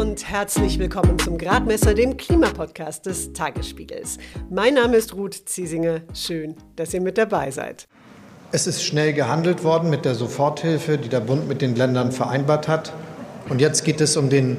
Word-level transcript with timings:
und 0.00 0.26
herzlich 0.26 0.78
willkommen 0.78 1.18
zum 1.18 1.36
Gradmesser, 1.36 1.92
dem 1.92 2.16
Klimapodcast 2.16 3.04
des 3.04 3.34
Tagesspiegels. 3.34 4.16
Mein 4.48 4.72
Name 4.72 4.96
ist 4.96 5.14
Ruth 5.14 5.34
Ziesinger. 5.44 6.00
Schön, 6.14 6.54
dass 6.76 6.94
ihr 6.94 7.02
mit 7.02 7.18
dabei 7.18 7.50
seid. 7.50 7.86
Es 8.50 8.66
ist 8.66 8.82
schnell 8.82 9.12
gehandelt 9.12 9.62
worden 9.62 9.90
mit 9.90 10.06
der 10.06 10.14
Soforthilfe, 10.14 10.96
die 10.96 11.10
der 11.10 11.20
Bund 11.20 11.48
mit 11.48 11.60
den 11.60 11.76
Ländern 11.76 12.12
vereinbart 12.12 12.66
hat. 12.66 12.94
Und 13.50 13.60
jetzt 13.60 13.84
geht 13.84 14.00
es 14.00 14.16
um 14.16 14.30
den 14.30 14.56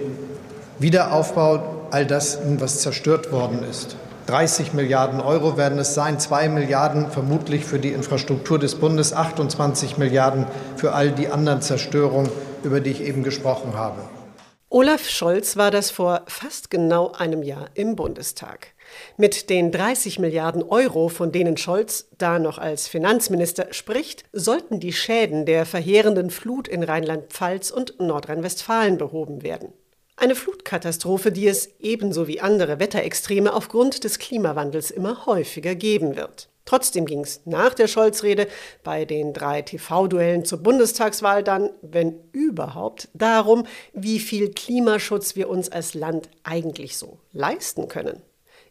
Wiederaufbau 0.77 1.87
all 1.89 2.05
das, 2.05 2.37
was 2.59 2.81
zerstört 2.81 3.31
worden 3.31 3.63
ist. 3.67 3.95
30 4.27 4.73
Milliarden 4.73 5.19
Euro 5.19 5.57
werden 5.57 5.79
es 5.79 5.95
sein, 5.95 6.19
2 6.19 6.49
Milliarden 6.49 7.09
vermutlich 7.09 7.65
für 7.65 7.79
die 7.79 7.93
Infrastruktur 7.93 8.59
des 8.59 8.75
Bundes, 8.75 9.11
28 9.11 9.97
Milliarden 9.97 10.45
für 10.75 10.93
all 10.93 11.09
die 11.09 11.29
anderen 11.29 11.63
Zerstörungen, 11.63 12.29
über 12.61 12.79
die 12.79 12.91
ich 12.91 13.01
eben 13.01 13.23
gesprochen 13.23 13.73
habe. 13.73 14.01
Olaf 14.73 15.09
Scholz 15.09 15.57
war 15.57 15.69
das 15.69 15.91
vor 15.91 16.23
fast 16.27 16.69
genau 16.69 17.11
einem 17.11 17.43
Jahr 17.43 17.69
im 17.73 17.97
Bundestag. 17.97 18.67
Mit 19.17 19.49
den 19.49 19.69
30 19.69 20.17
Milliarden 20.17 20.63
Euro, 20.63 21.09
von 21.09 21.33
denen 21.33 21.57
Scholz 21.57 22.07
da 22.17 22.39
noch 22.39 22.57
als 22.57 22.87
Finanzminister 22.87 23.73
spricht, 23.73 24.23
sollten 24.31 24.79
die 24.79 24.93
Schäden 24.93 25.45
der 25.45 25.65
verheerenden 25.65 26.29
Flut 26.29 26.69
in 26.69 26.83
Rheinland-Pfalz 26.83 27.69
und 27.69 27.99
Nordrhein-Westfalen 27.99 28.97
behoben 28.97 29.43
werden. 29.43 29.73
Eine 30.15 30.35
Flutkatastrophe, 30.35 31.33
die 31.33 31.49
es 31.49 31.71
ebenso 31.81 32.29
wie 32.29 32.39
andere 32.39 32.79
Wetterextreme 32.79 33.51
aufgrund 33.51 34.05
des 34.05 34.19
Klimawandels 34.19 34.89
immer 34.89 35.25
häufiger 35.25 35.75
geben 35.75 36.15
wird. 36.15 36.47
Trotzdem 36.71 37.05
ging 37.05 37.19
es 37.19 37.41
nach 37.43 37.73
der 37.73 37.87
Scholz-Rede 37.87 38.47
bei 38.81 39.03
den 39.03 39.33
drei 39.33 39.61
TV-Duellen 39.61 40.45
zur 40.45 40.59
Bundestagswahl 40.59 41.43
dann, 41.43 41.69
wenn 41.81 42.17
überhaupt, 42.31 43.09
darum, 43.13 43.65
wie 43.91 44.19
viel 44.19 44.51
Klimaschutz 44.51 45.35
wir 45.35 45.49
uns 45.49 45.67
als 45.69 45.95
Land 45.95 46.29
eigentlich 46.43 46.95
so 46.95 47.17
leisten 47.33 47.89
können. 47.89 48.21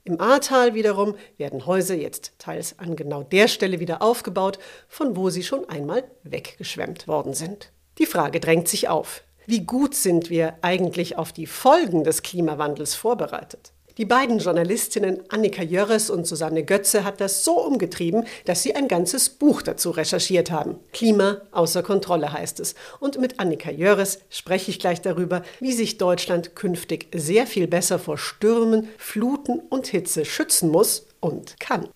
Im 0.05 0.19
Ahrtal 0.19 0.72
wiederum 0.72 1.14
werden 1.36 1.66
Häuser 1.66 1.94
jetzt 1.94 2.33
teils 2.39 2.78
an 2.78 2.97
genau 2.97 3.22
der 3.22 3.48
Stelle 3.48 3.80
wieder 3.80 4.00
aufgebaut, 4.00 4.58
von 4.89 5.14
wo 5.14 5.28
sie 5.28 5.42
schon 5.42 5.69
einmal 5.69 6.05
weggeschwemmt 6.22 7.06
worden 7.06 7.34
sind. 7.34 7.70
Die 7.98 8.06
Frage 8.06 8.41
drängt 8.41 8.69
sich 8.69 8.89
auf. 8.89 9.24
Wie 9.44 9.67
gut 9.67 9.94
sind 9.94 10.30
wir 10.30 10.55
eigentlich 10.62 11.19
auf 11.19 11.34
die 11.34 11.46
Folgen 11.46 12.02
des 12.05 12.22
Klimawandels 12.22 12.94
vorbereitet? 12.94 13.72
Die 13.98 14.05
beiden 14.05 14.38
Journalistinnen 14.38 15.22
Annika 15.28 15.62
Jörres 15.62 16.10
und 16.10 16.27
Susanne 16.27 16.64
Götze 16.64 17.05
hat 17.05 17.20
das 17.20 17.44
so 17.44 17.60
umgetrieben, 17.60 18.24
dass 18.44 18.62
sie 18.62 18.74
ein 18.74 18.88
ganzes 18.88 19.28
Buch 19.28 19.62
dazu 19.62 19.91
recherchiert 19.91 20.50
haben. 20.50 20.77
Klima 20.92 21.41
außer 21.50 21.83
Kontrolle 21.83 22.33
heißt 22.33 22.61
es. 22.61 22.74
Und 23.00 23.20
mit 23.20 23.41
Annika 23.41 23.70
Jörres 23.70 24.20
spreche 24.28 24.70
ich 24.70 24.78
gleich 24.78 25.00
darüber, 25.00 25.42
wie 25.61 25.72
sich 25.72 25.98
Deutschland 25.98 26.55
künftig 26.55 27.08
sehr 27.14 27.46
viel 27.46 27.66
besser 27.66 27.98
vor 27.98 28.18
Stürmen, 28.18 28.88
Fluten 28.96 29.58
und 29.58 29.86
Hitze 29.88 30.24
schützen 30.24 30.70
muss 30.70 31.06
und 31.20 31.58
kann. 31.58 31.88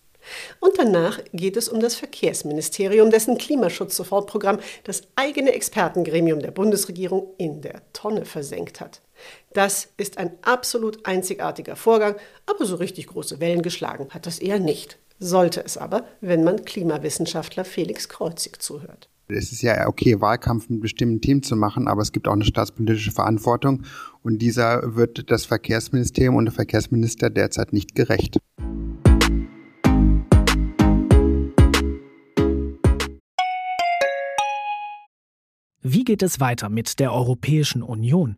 Und 0.59 0.77
danach 0.77 1.19
geht 1.33 1.57
es 1.57 1.69
um 1.69 1.79
das 1.79 1.95
Verkehrsministerium, 1.95 3.11
dessen 3.11 3.37
Klimaschutz-Sofortprogramm 3.37 4.59
das 4.83 5.03
eigene 5.15 5.53
Expertengremium 5.53 6.39
der 6.39 6.51
Bundesregierung 6.51 7.33
in 7.37 7.61
der 7.61 7.81
Tonne 7.93 8.25
versenkt 8.25 8.81
hat. 8.81 9.01
Das 9.53 9.89
ist 9.97 10.17
ein 10.17 10.31
absolut 10.41 11.05
einzigartiger 11.05 11.75
Vorgang, 11.75 12.15
aber 12.45 12.65
so 12.65 12.75
richtig 12.75 13.07
große 13.07 13.39
Wellen 13.39 13.61
geschlagen 13.61 14.07
hat 14.11 14.25
das 14.25 14.39
eher 14.39 14.59
nicht. 14.59 14.97
Sollte 15.19 15.63
es 15.63 15.77
aber, 15.77 16.05
wenn 16.21 16.43
man 16.43 16.65
Klimawissenschaftler 16.65 17.63
Felix 17.63 18.09
Kreuzig 18.09 18.61
zuhört. 18.61 19.09
Es 19.27 19.51
ist 19.51 19.63
ja 19.63 19.87
okay, 19.87 20.21
Wahlkampf 20.21 20.69
mit 20.69 20.81
bestimmten 20.81 21.19
Themen 21.19 21.41
zu 21.41 21.55
machen, 21.55 21.87
aber 21.87 22.03
es 22.03 22.11
gibt 22.11 22.27
auch 22.27 22.33
eine 22.33 22.45
staatspolitische 22.45 23.11
Verantwortung 23.11 23.83
und 24.21 24.39
dieser 24.39 24.95
wird 24.95 25.31
das 25.31 25.45
Verkehrsministerium 25.45 26.35
und 26.35 26.45
der 26.45 26.53
Verkehrsminister 26.53 27.31
derzeit 27.31 27.73
nicht 27.73 27.95
gerecht. 27.95 28.37
Wie 35.81 36.03
geht 36.03 36.21
es 36.21 36.39
weiter 36.39 36.69
mit 36.69 36.99
der 36.99 37.13
Europäischen 37.13 37.81
Union? 37.81 38.37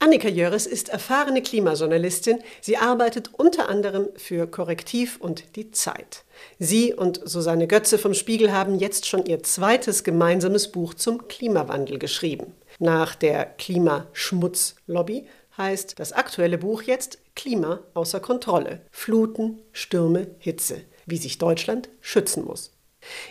Annika 0.00 0.28
Jöres 0.28 0.66
ist 0.66 0.90
erfahrene 0.90 1.42
Klimajournalistin. 1.42 2.38
Sie 2.60 2.76
arbeitet 2.76 3.30
unter 3.36 3.68
anderem 3.68 4.08
für 4.14 4.46
Korrektiv 4.46 5.18
und 5.20 5.56
die 5.56 5.72
Zeit. 5.72 6.24
Sie 6.60 6.94
und 6.94 7.20
Susanne 7.24 7.66
Götze 7.66 7.98
vom 7.98 8.14
Spiegel 8.14 8.52
haben 8.52 8.78
jetzt 8.78 9.06
schon 9.06 9.26
ihr 9.26 9.42
zweites 9.42 10.04
gemeinsames 10.04 10.70
Buch 10.70 10.94
zum 10.94 11.26
Klimawandel 11.26 11.98
geschrieben. 11.98 12.54
Nach 12.78 13.16
der 13.16 13.44
Klimaschmutzlobby 13.44 15.26
heißt 15.56 15.98
das 15.98 16.12
aktuelle 16.12 16.58
Buch 16.58 16.82
jetzt 16.82 17.18
Klima 17.34 17.80
außer 17.94 18.20
Kontrolle. 18.20 18.82
Fluten, 18.92 19.58
Stürme, 19.72 20.28
Hitze. 20.38 20.82
Wie 21.06 21.16
sich 21.16 21.38
Deutschland 21.38 21.88
schützen 22.00 22.44
muss. 22.44 22.70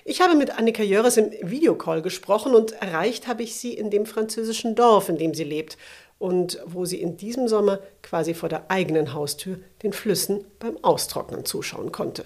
Ich 0.05 0.21
habe 0.21 0.35
mit 0.35 0.57
Annika 0.57 0.81
Jöres 0.81 1.17
im 1.17 1.31
Videocall 1.41 2.01
gesprochen 2.01 2.55
und 2.55 2.71
erreicht 2.71 3.27
habe 3.27 3.43
ich 3.43 3.55
sie 3.57 3.73
in 3.73 3.89
dem 3.89 4.05
französischen 4.05 4.75
Dorf, 4.75 5.09
in 5.09 5.17
dem 5.17 5.33
sie 5.33 5.43
lebt 5.43 5.77
und 6.19 6.59
wo 6.65 6.85
sie 6.85 7.01
in 7.01 7.17
diesem 7.17 7.47
Sommer 7.47 7.79
quasi 8.01 8.33
vor 8.33 8.49
der 8.49 8.69
eigenen 8.71 9.13
Haustür 9.13 9.59
den 9.83 9.93
Flüssen 9.93 10.45
beim 10.59 10.77
Austrocknen 10.83 11.45
zuschauen 11.45 11.91
konnte. 11.91 12.23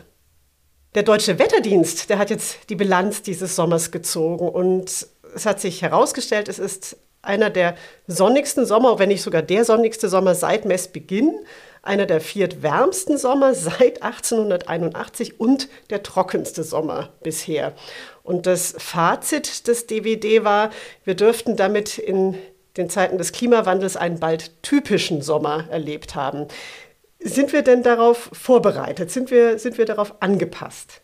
Der 0.95 1.03
deutsche 1.03 1.39
Wetterdienst, 1.39 2.09
der 2.09 2.17
hat 2.17 2.29
jetzt 2.29 2.69
die 2.69 2.75
Bilanz 2.75 3.21
dieses 3.21 3.55
Sommers 3.55 3.91
gezogen 3.91 4.49
und 4.49 5.07
es 5.33 5.45
hat 5.45 5.61
sich 5.61 5.81
herausgestellt, 5.81 6.49
es 6.49 6.59
ist 6.59 6.97
einer 7.21 7.49
der 7.49 7.75
sonnigsten 8.07 8.65
Sommer, 8.65 8.99
wenn 8.99 9.09
nicht 9.09 9.21
sogar 9.21 9.41
der 9.41 9.63
sonnigste 9.63 10.09
Sommer 10.09 10.35
seit 10.35 10.65
Messbeginn, 10.65 11.39
einer 11.83 12.05
der 12.05 12.21
viertwärmsten 12.21 13.17
Sommer 13.17 13.53
seit 13.55 14.03
1881 14.03 15.39
und 15.39 15.69
der 15.89 16.03
trockenste 16.03 16.63
Sommer 16.63 17.09
bisher. 17.23 17.73
Und 18.23 18.45
das 18.45 18.75
Fazit 18.77 19.67
des 19.67 19.87
DVD 19.87 20.43
war, 20.43 20.71
wir 21.05 21.15
dürften 21.15 21.55
damit 21.55 21.97
in 21.97 22.37
den 22.77 22.89
Zeiten 22.89 23.17
des 23.17 23.31
Klimawandels 23.31 23.97
einen 23.97 24.19
bald 24.19 24.63
typischen 24.63 25.21
Sommer 25.21 25.67
erlebt 25.69 26.15
haben. 26.15 26.47
Sind 27.19 27.53
wir 27.53 27.61
denn 27.61 27.83
darauf 27.83 28.29
vorbereitet? 28.33 29.11
Sind 29.11 29.29
wir, 29.29 29.59
sind 29.59 29.77
wir 29.77 29.85
darauf 29.85 30.21
angepasst? 30.21 31.01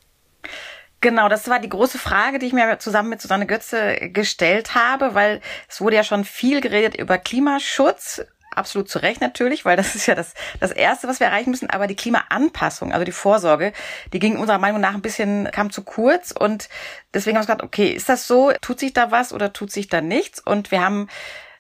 Genau, 1.00 1.30
das 1.30 1.48
war 1.48 1.60
die 1.60 1.70
große 1.70 2.00
Frage, 2.00 2.40
die 2.40 2.48
ich 2.48 2.54
mir 2.54 2.80
zusammen 2.80 3.10
mit 3.10 3.22
Susanne 3.22 3.46
Götze 3.46 4.10
gestellt 4.10 4.74
habe, 4.74 5.14
weil 5.14 5.42
es 5.70 5.80
wurde 5.80 5.96
ja 5.96 6.04
schon 6.04 6.26
viel 6.26 6.60
geredet 6.60 6.96
über 6.96 7.20
Klimaschutz. 7.20 8.26
Absolut 8.50 8.90
zu 8.90 8.98
Recht 8.98 9.22
natürlich, 9.22 9.64
weil 9.64 9.78
das 9.78 9.94
ist 9.94 10.08
ja 10.08 10.16
das, 10.16 10.34
das 10.60 10.72
Erste, 10.72 11.08
was 11.08 11.20
wir 11.20 11.28
erreichen 11.28 11.52
müssen. 11.52 11.70
Aber 11.70 11.86
die 11.86 11.96
Klimaanpassung, 11.96 12.92
also 12.92 13.06
die 13.06 13.12
Vorsorge, 13.12 13.72
die 14.12 14.18
ging 14.18 14.40
unserer 14.40 14.58
Meinung 14.58 14.82
nach 14.82 14.96
ein 14.96 15.04
bisschen, 15.04 15.48
kam 15.52 15.70
zu 15.70 15.84
kurz. 15.84 16.32
Und 16.32 16.68
deswegen 17.14 17.38
haben 17.38 17.44
wir 17.44 17.54
gesagt, 17.54 17.64
okay, 17.64 17.90
ist 17.90 18.10
das 18.10 18.26
so? 18.26 18.52
Tut 18.60 18.80
sich 18.80 18.94
da 18.94 19.12
was 19.12 19.34
oder 19.34 19.54
tut 19.54 19.72
sich 19.72 19.90
da 19.90 20.02
nichts? 20.02 20.40
Und 20.40 20.72
wir 20.72 20.84
haben 20.84 21.08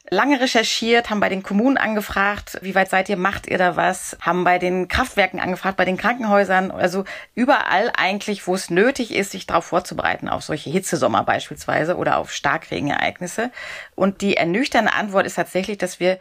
lange 0.10 0.40
recherchiert, 0.40 1.10
haben 1.10 1.20
bei 1.20 1.30
den 1.30 1.44
Kommunen 1.44 1.78
angefragt, 1.78 2.58
wie 2.62 2.76
weit 2.76 2.90
seid 2.90 3.10
ihr, 3.10 3.18
macht 3.18 3.48
ihr 3.48 3.58
da 3.58 3.76
was, 3.76 4.18
haben 4.22 4.44
bei 4.44 4.58
den 4.58 4.88
Kraftwerken 4.88 5.40
angefragt, 5.40 5.78
bei 5.78 5.86
den 5.86 5.98
Krankenhäusern, 5.98 6.72
also 6.72 7.04
überall 7.36 7.92
eigentlich, 7.98 8.48
wo 8.48 8.56
es 8.56 8.70
nötig 8.70 9.14
ist, 9.14 9.32
sich 9.32 9.48
darauf 9.48 9.66
vorzubereiten, 9.66 10.30
auf 10.30 10.44
solche 10.44 10.70
Hitzesommer 10.70 11.24
beispielsweise 11.24 11.98
oder 11.98 12.18
auf 12.18 12.32
Starkregenereignisse. 12.32 13.52
Und 13.96 14.22
die 14.22 14.38
ernüchternde 14.38 14.94
Antwort 14.94 15.26
ist 15.26 15.36
tatsächlich, 15.36 15.78
dass 15.78 16.00
wir 16.00 16.20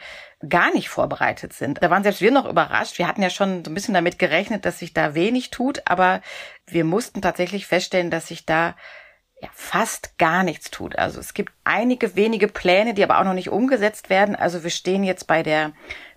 gar 0.48 0.72
nicht 0.72 0.88
vorbereitet 0.88 1.52
sind. 1.52 1.82
Da 1.82 1.88
waren 1.88 2.02
selbst 2.02 2.20
wir 2.20 2.30
noch 2.30 2.46
überrascht. 2.46 2.98
Wir 2.98 3.06
hatten 3.06 3.22
ja 3.22 3.30
schon 3.30 3.64
so 3.64 3.70
ein 3.70 3.74
bisschen 3.74 3.94
damit 3.94 4.18
gerechnet, 4.18 4.64
dass 4.64 4.80
sich 4.80 4.92
da 4.92 5.14
wenig 5.14 5.50
tut, 5.50 5.82
aber 5.86 6.20
wir 6.66 6.84
mussten 6.84 7.22
tatsächlich 7.22 7.66
feststellen, 7.66 8.10
dass 8.10 8.28
sich 8.28 8.44
da 8.44 8.74
ja, 9.40 9.48
fast 9.52 10.18
gar 10.18 10.42
nichts 10.42 10.70
tut. 10.70 10.98
Also 10.98 11.20
es 11.20 11.34
gibt 11.34 11.52
einige 11.64 12.16
wenige 12.16 12.48
Pläne, 12.48 12.94
die 12.94 13.04
aber 13.04 13.20
auch 13.20 13.24
noch 13.24 13.34
nicht 13.34 13.50
umgesetzt 13.50 14.08
werden. 14.08 14.34
Also 14.34 14.62
wir 14.62 14.70
stehen 14.70 15.04
jetzt 15.04 15.26
bei 15.26 15.42
der 15.42 15.72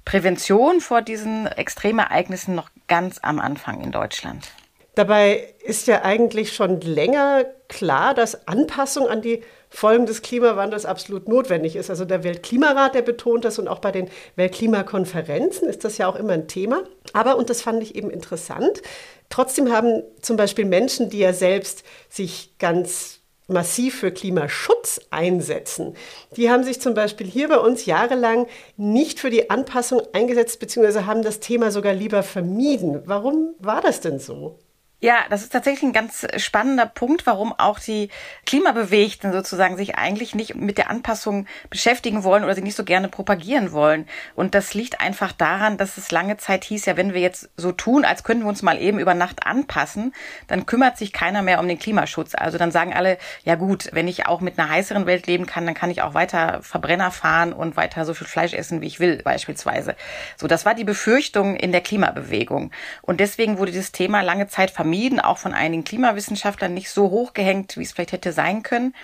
Prävention 0.05 0.79
vor 0.79 1.01
diesen 1.01 1.47
Extremereignissen 1.47 2.55
noch 2.55 2.69
ganz 2.87 3.19
am 3.21 3.39
Anfang 3.39 3.81
in 3.81 3.91
Deutschland. 3.91 4.49
Dabei 4.95 5.53
ist 5.63 5.87
ja 5.87 6.03
eigentlich 6.03 6.53
schon 6.53 6.81
länger 6.81 7.45
klar, 7.67 8.13
dass 8.13 8.47
Anpassung 8.47 9.07
an 9.07 9.21
die 9.21 9.43
Folgen 9.69 10.05
des 10.05 10.21
Klimawandels 10.21 10.85
absolut 10.85 11.27
notwendig 11.27 11.75
ist. 11.75 11.89
Also 11.89 12.05
der 12.05 12.23
Weltklimarat, 12.23 12.95
der 12.95 13.01
betont 13.03 13.45
das 13.45 13.59
und 13.59 13.67
auch 13.67 13.79
bei 13.79 13.91
den 13.91 14.09
Weltklimakonferenzen 14.35 15.67
ist 15.69 15.83
das 15.83 15.97
ja 15.97 16.07
auch 16.07 16.15
immer 16.15 16.33
ein 16.33 16.47
Thema. 16.47 16.83
Aber, 17.13 17.37
und 17.37 17.49
das 17.49 17.61
fand 17.61 17.83
ich 17.83 17.95
eben 17.95 18.09
interessant, 18.09 18.81
trotzdem 19.29 19.71
haben 19.71 20.03
zum 20.21 20.37
Beispiel 20.37 20.65
Menschen, 20.65 21.09
die 21.09 21.19
ja 21.19 21.33
selbst 21.33 21.83
sich 22.09 22.57
ganz 22.57 23.19
massiv 23.49 23.99
für 23.99 24.11
Klimaschutz 24.11 25.01
einsetzen. 25.09 25.95
Die 26.35 26.49
haben 26.49 26.63
sich 26.63 26.79
zum 26.79 26.93
Beispiel 26.93 27.27
hier 27.27 27.49
bei 27.49 27.57
uns 27.57 27.85
jahrelang 27.85 28.47
nicht 28.77 29.19
für 29.19 29.29
die 29.29 29.49
Anpassung 29.49 30.01
eingesetzt, 30.13 30.59
beziehungsweise 30.59 31.05
haben 31.05 31.23
das 31.23 31.39
Thema 31.39 31.71
sogar 31.71 31.93
lieber 31.93 32.23
vermieden. 32.23 33.01
Warum 33.05 33.55
war 33.59 33.81
das 33.81 34.01
denn 34.01 34.19
so? 34.19 34.59
Ja, 35.01 35.19
das 35.29 35.43
ist 35.43 35.53
tatsächlich 35.53 35.83
ein 35.83 35.93
ganz 35.93 36.27
spannender 36.35 36.85
Punkt, 36.85 37.25
warum 37.25 37.53
auch 37.57 37.79
die 37.79 38.09
Klimabewegten 38.45 39.31
sozusagen 39.31 39.77
sich 39.77 39.95
eigentlich 39.95 40.35
nicht 40.35 40.55
mit 40.55 40.77
der 40.77 40.89
Anpassung 40.89 41.47
beschäftigen 41.69 42.25
wollen 42.25 42.43
oder 42.43 42.53
sie 42.53 42.61
nicht 42.61 42.75
so 42.75 42.83
gerne 42.83 43.07
propagieren 43.07 43.71
wollen. 43.71 44.09
Und 44.35 44.55
das 44.55 44.73
liegt 44.73 44.99
einfach 44.99 45.31
daran, 45.31 45.77
dass 45.77 45.95
es 45.95 46.11
lange 46.11 46.35
Zeit 46.35 46.65
hieß, 46.65 46.85
ja, 46.85 46.97
wenn 46.97 47.13
wir 47.13 47.21
jetzt 47.21 47.49
so 47.55 47.71
tun, 47.71 48.03
als 48.03 48.25
könnten 48.25 48.43
wir 48.43 48.49
uns 48.49 48.61
mal 48.61 48.77
eben 48.77 48.99
über 48.99 49.13
Nacht 49.13 49.47
anpassen, 49.47 50.13
dann 50.47 50.65
kümmert 50.65 50.97
sich 50.97 51.13
keiner 51.13 51.43
mehr 51.43 51.61
um 51.61 51.69
den 51.69 51.79
Klimaschutz. 51.79 52.35
Also 52.35 52.57
dann 52.57 52.71
sagen 52.71 52.93
alle, 52.93 53.19
ja 53.45 53.55
gut, 53.55 53.87
wenn 53.93 54.09
ich 54.09 54.27
auch 54.27 54.41
mit 54.41 54.59
einer 54.59 54.69
heißeren 54.69 55.05
Welt 55.05 55.27
leben 55.27 55.45
kann, 55.45 55.65
dann 55.65 55.75
kann 55.75 55.91
ich 55.91 56.01
auch 56.01 56.13
weiter 56.13 56.59
Verbrenner 56.61 57.11
fahren 57.11 57.53
und 57.53 57.77
weiter 57.77 58.03
so 58.03 58.13
viel 58.13 58.27
Fleisch 58.27 58.51
essen, 58.51 58.81
wie 58.81 58.87
ich 58.87 58.99
will, 58.99 59.21
beispielsweise. 59.23 59.95
So, 60.35 60.47
das 60.47 60.65
war 60.65 60.75
die 60.75 60.83
Befürchtung 60.83 61.55
in 61.55 61.71
der 61.71 61.79
Klimabewegung. 61.79 62.71
Und 63.01 63.21
deswegen 63.21 63.59
wurde 63.59 63.71
dieses 63.71 63.93
Thema 63.93 64.19
lange 64.23 64.49
Zeit 64.49 64.71
vermieden 64.71 64.88
vermieden, 64.89 65.19
auch 65.19 65.37
von 65.37 65.53
einigen 65.53 65.83
Klimawissenschaftlern 65.83 66.73
nicht 66.73 66.89
so 66.89 67.11
hochgehängt, 67.11 67.77
wie 67.77 67.83
es 67.83 67.91
vielleicht 67.91 68.13
hätte 68.13 68.33
sein 68.33 68.63
können. 68.63 68.95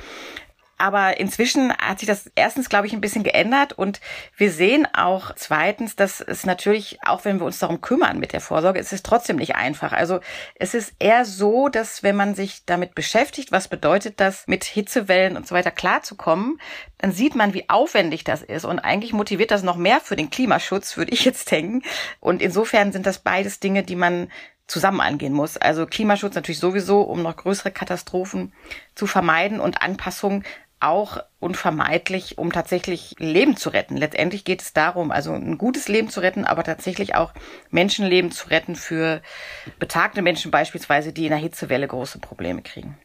Aber 0.78 1.20
inzwischen 1.20 1.72
hat 1.78 2.00
sich 2.00 2.08
das 2.08 2.30
erstens, 2.36 2.68
glaube 2.68 2.88
ich, 2.88 2.92
ein 2.92 3.00
bisschen 3.00 3.24
geändert 3.24 3.72
und 3.72 4.02
wir 4.36 4.52
sehen 4.52 4.86
auch 4.94 5.32
zweitens, 5.36 5.96
dass 5.96 6.20
es 6.20 6.46
natürlich, 6.46 7.00
auch 7.06 7.24
wenn 7.24 7.40
wir 7.40 7.46
uns 7.46 7.60
darum 7.60 7.80
kümmern 7.80 8.20
mit 8.20 8.34
der 8.34 8.42
Vorsorge, 8.42 8.80
es 8.80 8.92
ist 8.92 9.06
trotzdem 9.06 9.38
nicht 9.38 9.56
einfach. 9.56 9.94
Also 9.94 10.20
es 10.56 10.74
ist 10.74 10.94
eher 11.00 11.24
so, 11.24 11.70
dass 11.70 12.04
wenn 12.04 12.18
man 12.18 12.36
sich 12.36 12.66
damit 12.66 12.94
beschäftigt, 12.94 13.54
was 13.54 13.70
bedeutet 13.70 14.20
das, 14.20 14.48
mit 14.48 14.66
Hitzewellen 14.66 15.38
und 15.38 15.48
so 15.48 15.56
weiter 15.56 15.72
klarzukommen, 15.72 16.60
dann 16.98 17.14
sieht 17.14 17.36
man, 17.36 17.54
wie 17.54 17.70
aufwendig 17.70 18.26
das 18.26 18.42
ist 18.42 18.66
und 18.66 18.80
eigentlich 18.80 19.14
motiviert 19.14 19.52
das 19.52 19.64
noch 19.64 19.78
mehr 19.78 20.02
für 20.02 20.18
den 20.18 20.30
Klimaschutz, 20.30 20.98
würde 20.98 21.14
ich 21.14 21.24
jetzt 21.24 21.52
denken. 21.52 21.84
Und 22.20 22.42
insofern 22.42 22.92
sind 22.92 23.06
das 23.06 23.20
beides 23.20 23.62
Dinge, 23.62 23.84
die 23.84 23.96
man 23.96 24.28
zusammen 24.68 25.02
angehen 25.02 25.34
muss. 25.34 25.58
Also 25.58 25.86
Klimaschutz 25.86 26.36
natürlich 26.36 26.60
sowieso, 26.60 27.02
um 27.02 27.22
noch 27.22 27.36
größere 27.36 27.72
Katastrophen 27.72 28.54
zu 28.96 29.08
vermeiden 29.08 29.60
und 29.60 29.82
Anpassung 29.82 30.44
auch 30.80 31.18
unvermeidlich, 31.40 32.38
um 32.38 32.52
tatsächlich 32.52 33.16
Leben 33.18 33.58
zu 33.58 33.70
retten. 33.70 33.98
Letztendlich 33.98 34.44
geht 34.44 34.62
es 34.62 34.74
darum, 34.74 35.12
also 35.12 35.34
ein 35.34 35.58
gutes 35.58 35.88
Leben 35.88 36.10
zu 36.10 36.20
retten, 36.20 36.46
aber 36.46 36.64
tatsächlich 36.64 37.16
auch 37.16 37.34
Menschenleben 37.70 38.32
zu 38.32 38.50
retten 38.50 38.76
für 38.76 39.22
betagte 39.80 40.22
Menschen 40.22 40.52
beispielsweise, 40.52 41.14
die 41.14 41.26
in 41.26 41.32
der 41.32 41.40
Hitzewelle 41.40 41.88
große 41.88 42.20
Probleme 42.20 42.62
kriegen. 42.62 42.98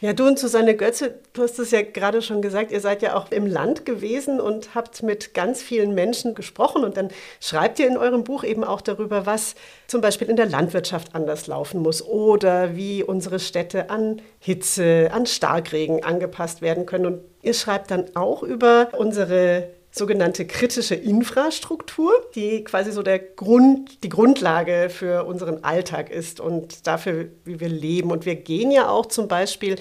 Ja, 0.00 0.12
du 0.12 0.26
und 0.26 0.36
Susanne 0.36 0.74
Götze, 0.74 1.14
du 1.32 1.42
hast 1.42 1.60
es 1.60 1.70
ja 1.70 1.82
gerade 1.82 2.22
schon 2.22 2.42
gesagt, 2.42 2.72
ihr 2.72 2.80
seid 2.80 3.02
ja 3.02 3.14
auch 3.14 3.30
im 3.30 3.46
Land 3.46 3.86
gewesen 3.86 4.40
und 4.40 4.74
habt 4.74 5.04
mit 5.04 5.32
ganz 5.32 5.62
vielen 5.62 5.94
Menschen 5.94 6.34
gesprochen 6.34 6.82
und 6.82 6.96
dann 6.96 7.10
schreibt 7.40 7.78
ihr 7.78 7.86
in 7.86 7.96
eurem 7.96 8.24
Buch 8.24 8.42
eben 8.42 8.64
auch 8.64 8.80
darüber, 8.80 9.26
was 9.26 9.54
zum 9.86 10.00
Beispiel 10.00 10.28
in 10.28 10.34
der 10.34 10.46
Landwirtschaft 10.46 11.14
anders 11.14 11.46
laufen 11.46 11.80
muss 11.80 12.04
oder 12.04 12.74
wie 12.74 13.04
unsere 13.04 13.38
Städte 13.38 13.90
an 13.90 14.20
Hitze, 14.40 15.10
an 15.12 15.24
Starkregen 15.24 16.02
angepasst 16.02 16.62
werden 16.62 16.84
können. 16.84 17.06
Und 17.06 17.20
ihr 17.42 17.54
schreibt 17.54 17.92
dann 17.92 18.06
auch 18.16 18.42
über 18.42 18.88
unsere 18.98 19.68
sogenannte 19.94 20.46
kritische 20.46 20.94
Infrastruktur, 20.94 22.12
die 22.34 22.64
quasi 22.64 22.90
so 22.92 23.02
der 23.02 23.18
Grund, 23.18 24.02
die 24.02 24.08
Grundlage 24.08 24.88
für 24.88 25.24
unseren 25.24 25.62
Alltag 25.62 26.10
ist 26.10 26.40
und 26.40 26.86
dafür, 26.86 27.28
wie 27.44 27.60
wir 27.60 27.68
leben. 27.68 28.10
Und 28.10 28.24
wir 28.24 28.36
gehen 28.36 28.70
ja 28.70 28.88
auch 28.88 29.06
zum 29.06 29.28
Beispiel 29.28 29.76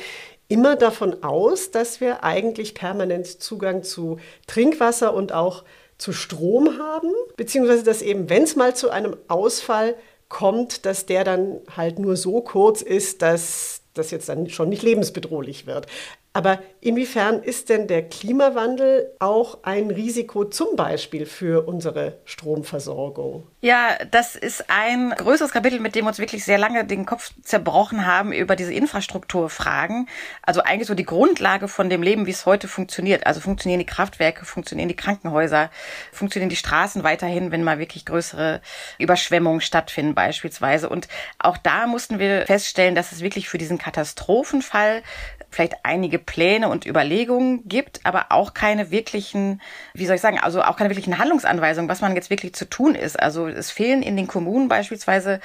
immer 0.49 0.75
davon 0.75 1.23
aus, 1.23 1.71
dass 1.71 2.01
wir 2.01 2.25
eigentlich 2.25 2.75
permanent 2.75 3.25
Zugang 3.25 3.83
zu 3.83 4.19
Trinkwasser 4.47 5.13
und 5.13 5.31
auch 5.31 5.63
zu 5.97 6.11
Strom 6.11 6.77
haben, 6.77 7.09
beziehungsweise 7.37 7.83
dass 7.83 8.01
eben, 8.01 8.29
wenn 8.29 8.43
es 8.43 8.57
mal 8.57 8.75
zu 8.75 8.89
einem 8.89 9.15
Ausfall 9.29 9.95
kommt, 10.27 10.85
dass 10.85 11.05
der 11.05 11.23
dann 11.23 11.61
halt 11.75 11.99
nur 11.99 12.17
so 12.17 12.41
kurz 12.41 12.81
ist, 12.81 13.21
dass 13.21 13.81
das 13.93 14.11
jetzt 14.11 14.27
dann 14.27 14.49
schon 14.49 14.69
nicht 14.69 14.83
lebensbedrohlich 14.83 15.67
wird. 15.67 15.87
Aber 16.33 16.59
inwiefern 16.79 17.43
ist 17.43 17.67
denn 17.67 17.87
der 17.87 18.07
Klimawandel 18.07 19.11
auch 19.19 19.59
ein 19.63 19.91
Risiko 19.91 20.45
zum 20.45 20.77
Beispiel 20.77 21.25
für 21.25 21.67
unsere 21.67 22.19
Stromversorgung? 22.23 23.47
Ja, 23.59 23.97
das 24.09 24.37
ist 24.37 24.69
ein 24.69 25.09
größeres 25.09 25.51
Kapitel, 25.51 25.81
mit 25.81 25.93
dem 25.93 26.05
wir 26.05 26.09
uns 26.09 26.19
wirklich 26.19 26.45
sehr 26.45 26.57
lange 26.57 26.85
den 26.85 27.05
Kopf 27.05 27.33
zerbrochen 27.43 28.05
haben 28.05 28.31
über 28.31 28.55
diese 28.55 28.73
Infrastrukturfragen. 28.73 30.07
Also 30.41 30.61
eigentlich 30.61 30.87
so 30.87 30.95
die 30.95 31.03
Grundlage 31.03 31.67
von 31.67 31.89
dem 31.89 32.01
Leben, 32.01 32.25
wie 32.25 32.31
es 32.31 32.45
heute 32.45 32.69
funktioniert. 32.69 33.27
Also 33.27 33.41
funktionieren 33.41 33.79
die 33.79 33.85
Kraftwerke, 33.85 34.45
funktionieren 34.45 34.87
die 34.87 34.95
Krankenhäuser, 34.95 35.69
funktionieren 36.13 36.49
die 36.49 36.55
Straßen 36.55 37.03
weiterhin, 37.03 37.51
wenn 37.51 37.63
mal 37.63 37.77
wirklich 37.77 38.05
größere 38.05 38.61
Überschwemmungen 38.99 39.59
stattfinden 39.59 40.15
beispielsweise. 40.15 40.87
Und 40.87 41.09
auch 41.39 41.57
da 41.57 41.87
mussten 41.87 42.19
wir 42.19 42.45
feststellen, 42.45 42.95
dass 42.95 43.11
es 43.11 43.19
wirklich 43.19 43.49
für 43.49 43.57
diesen 43.57 43.77
Katastrophenfall 43.77 45.03
vielleicht 45.51 45.75
einige 45.83 46.17
Pläne 46.17 46.69
und 46.69 46.85
Überlegungen 46.85 47.67
gibt, 47.67 47.99
aber 48.05 48.27
auch 48.29 48.53
keine 48.53 48.89
wirklichen, 48.89 49.61
wie 49.93 50.05
soll 50.05 50.15
ich 50.15 50.21
sagen, 50.21 50.39
also 50.39 50.63
auch 50.63 50.77
keine 50.77 50.89
wirklichen 50.89 51.17
Handlungsanweisungen, 51.17 51.89
was 51.89 52.01
man 52.01 52.15
jetzt 52.15 52.29
wirklich 52.29 52.53
zu 52.53 52.69
tun 52.69 52.95
ist. 52.95 53.19
Also 53.19 53.47
es 53.47 53.69
fehlen 53.69 54.01
in 54.01 54.15
den 54.15 54.27
Kommunen 54.27 54.69
beispielsweise 54.69 55.41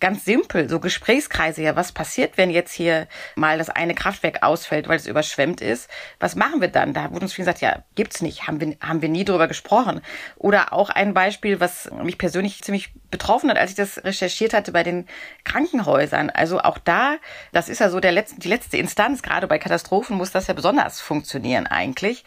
ganz 0.00 0.24
simpel 0.24 0.68
so 0.68 0.80
Gesprächskreise. 0.80 1.62
Ja, 1.62 1.76
was 1.76 1.92
passiert, 1.92 2.36
wenn 2.36 2.50
jetzt 2.50 2.72
hier 2.72 3.08
mal 3.34 3.58
das 3.58 3.70
eine 3.70 3.94
Kraftwerk 3.94 4.42
ausfällt, 4.42 4.88
weil 4.88 4.96
es 4.96 5.06
überschwemmt 5.06 5.60
ist? 5.60 5.88
Was 6.20 6.36
machen 6.36 6.60
wir 6.60 6.68
dann? 6.68 6.94
Da 6.94 7.10
wurde 7.10 7.24
uns 7.24 7.34
viel 7.34 7.44
gesagt, 7.44 7.60
ja, 7.60 7.82
gibt's 7.94 8.22
nicht, 8.22 8.46
haben 8.46 8.60
wir, 8.60 8.76
haben 8.80 9.02
wir 9.02 9.08
nie 9.08 9.24
drüber 9.24 9.48
gesprochen. 9.48 10.00
Oder 10.36 10.72
auch 10.72 10.90
ein 10.90 11.14
Beispiel, 11.14 11.60
was 11.60 11.90
mich 12.02 12.18
persönlich 12.18 12.62
ziemlich 12.62 12.92
betroffen 13.10 13.50
hat, 13.50 13.58
als 13.58 13.70
ich 13.70 13.76
das 13.76 14.04
recherchiert 14.04 14.52
hatte 14.52 14.72
bei 14.72 14.82
den 14.82 15.06
Krankenhäusern. 15.44 16.30
Also 16.30 16.60
auch 16.60 16.78
da, 16.78 17.16
das 17.52 17.68
ist 17.68 17.80
ja 17.80 17.90
so 17.90 18.00
der 18.00 18.12
letzte, 18.12 18.38
die 18.40 18.48
letzte 18.48 18.76
Instanz, 18.76 19.22
gerade 19.22 19.46
bei 19.46 19.58
Katastrophen 19.58 20.16
muss 20.16 20.30
das 20.30 20.46
ja 20.46 20.54
besonders 20.54 21.00
funktionieren 21.00 21.66
eigentlich. 21.66 22.24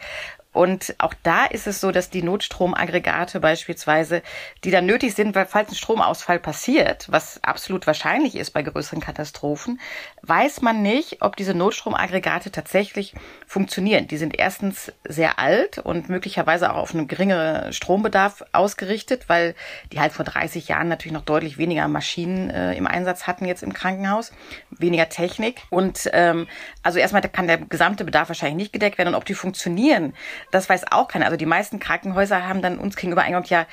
Und 0.52 0.94
auch 0.98 1.14
da 1.22 1.46
ist 1.46 1.66
es 1.66 1.80
so, 1.80 1.92
dass 1.92 2.10
die 2.10 2.22
Notstromaggregate 2.22 3.40
beispielsweise, 3.40 4.22
die 4.64 4.70
dann 4.70 4.84
nötig 4.84 5.14
sind, 5.14 5.34
weil 5.34 5.46
falls 5.46 5.70
ein 5.70 5.74
Stromausfall 5.74 6.38
passiert, 6.38 7.06
was 7.10 7.42
absolut 7.42 7.86
wahrscheinlich 7.86 8.36
ist 8.36 8.50
bei 8.50 8.62
größeren 8.62 9.00
Katastrophen, 9.00 9.80
weiß 10.22 10.60
man 10.60 10.82
nicht, 10.82 11.22
ob 11.22 11.36
diese 11.36 11.54
Notstromaggregate 11.54 12.50
tatsächlich 12.50 13.14
funktionieren. 13.46 14.08
Die 14.08 14.18
sind 14.18 14.38
erstens 14.38 14.92
sehr 15.08 15.38
alt 15.38 15.78
und 15.78 16.10
möglicherweise 16.10 16.70
auch 16.70 16.76
auf 16.76 16.94
einen 16.94 17.08
geringeren 17.08 17.72
Strombedarf 17.72 18.44
ausgerichtet, 18.52 19.28
weil 19.28 19.54
die 19.90 20.00
halt 20.00 20.12
vor 20.12 20.26
30 20.26 20.68
Jahren 20.68 20.88
natürlich 20.88 21.14
noch 21.14 21.24
deutlich 21.24 21.56
weniger 21.56 21.88
Maschinen 21.88 22.50
äh, 22.50 22.74
im 22.74 22.86
Einsatz 22.86 23.26
hatten 23.26 23.46
jetzt 23.46 23.62
im 23.62 23.72
Krankenhaus, 23.72 24.32
weniger 24.70 25.08
Technik. 25.08 25.62
Und 25.70 26.10
ähm, 26.12 26.46
also 26.82 26.98
erstmal 26.98 27.22
kann 27.22 27.46
der 27.46 27.58
gesamte 27.58 28.04
Bedarf 28.04 28.28
wahrscheinlich 28.28 28.56
nicht 28.56 28.72
gedeckt 28.72 28.98
werden 28.98 29.08
und 29.08 29.14
ob 29.14 29.24
die 29.24 29.34
funktionieren 29.34 30.12
das 30.50 30.68
weiß 30.68 30.90
auch 30.90 31.08
keiner. 31.08 31.26
Also 31.26 31.36
die 31.36 31.46
meisten 31.46 31.78
Krankenhäuser 31.78 32.46
haben 32.46 32.62
dann 32.62 32.78
uns 32.78 32.96
gegenüber 32.96 33.22
eingeräumt, 33.22 33.50
ja, 33.50 33.66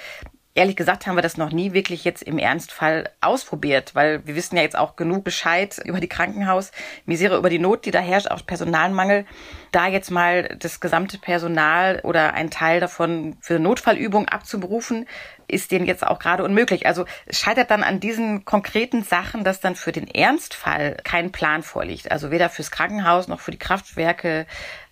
ehrlich 0.60 0.76
gesagt 0.76 1.08
haben 1.08 1.16
wir 1.16 1.22
das 1.22 1.38
noch 1.38 1.52
nie 1.52 1.74
wirklich 1.74 2.04
jetzt 2.04 2.24
im 2.24 2.38
Ernstfall 2.38 3.10
ausprobiert, 3.22 3.96
weil 3.96 4.26
wir 4.28 4.36
wissen 4.36 4.58
ja 4.58 4.62
jetzt 4.62 4.78
auch 4.78 4.96
genug 4.98 5.24
Bescheid 5.24 5.80
über 5.86 6.00
die 6.00 6.10
Krankenhausmisere, 6.10 7.38
über 7.38 7.50
die 7.50 7.60
Not, 7.60 7.86
die 7.86 7.92
da 7.92 8.00
herrscht, 8.00 8.30
auch 8.30 8.46
Personalmangel. 8.46 9.26
Da 9.72 9.88
jetzt 9.88 10.12
mal 10.12 10.58
das 10.60 10.80
gesamte 10.80 11.18
Personal 11.18 12.02
oder 12.04 12.34
ein 12.34 12.50
Teil 12.50 12.80
davon 12.80 13.38
für 13.40 13.60
Notfallübungen 13.60 14.28
abzuberufen, 14.28 15.08
ist 15.48 15.72
denen 15.72 15.86
jetzt 15.86 16.06
auch 16.06 16.20
gerade 16.20 16.44
unmöglich. 16.44 16.86
Also 16.86 17.06
es 17.26 17.40
scheitert 17.40 17.72
dann 17.72 17.84
an 17.84 18.00
diesen 18.00 18.44
konkreten 18.44 19.04
Sachen, 19.04 19.44
dass 19.44 19.62
dann 19.62 19.76
für 19.76 19.92
den 19.92 20.08
Ernstfall 20.08 20.98
kein 21.04 21.32
Plan 21.32 21.64
vorliegt. 21.64 22.12
Also 22.12 22.32
weder 22.32 22.50
fürs 22.50 22.72
Krankenhaus 22.72 23.28
noch 23.28 23.40
für 23.40 23.52
die 23.52 23.60
Kraftwerke 23.60 24.46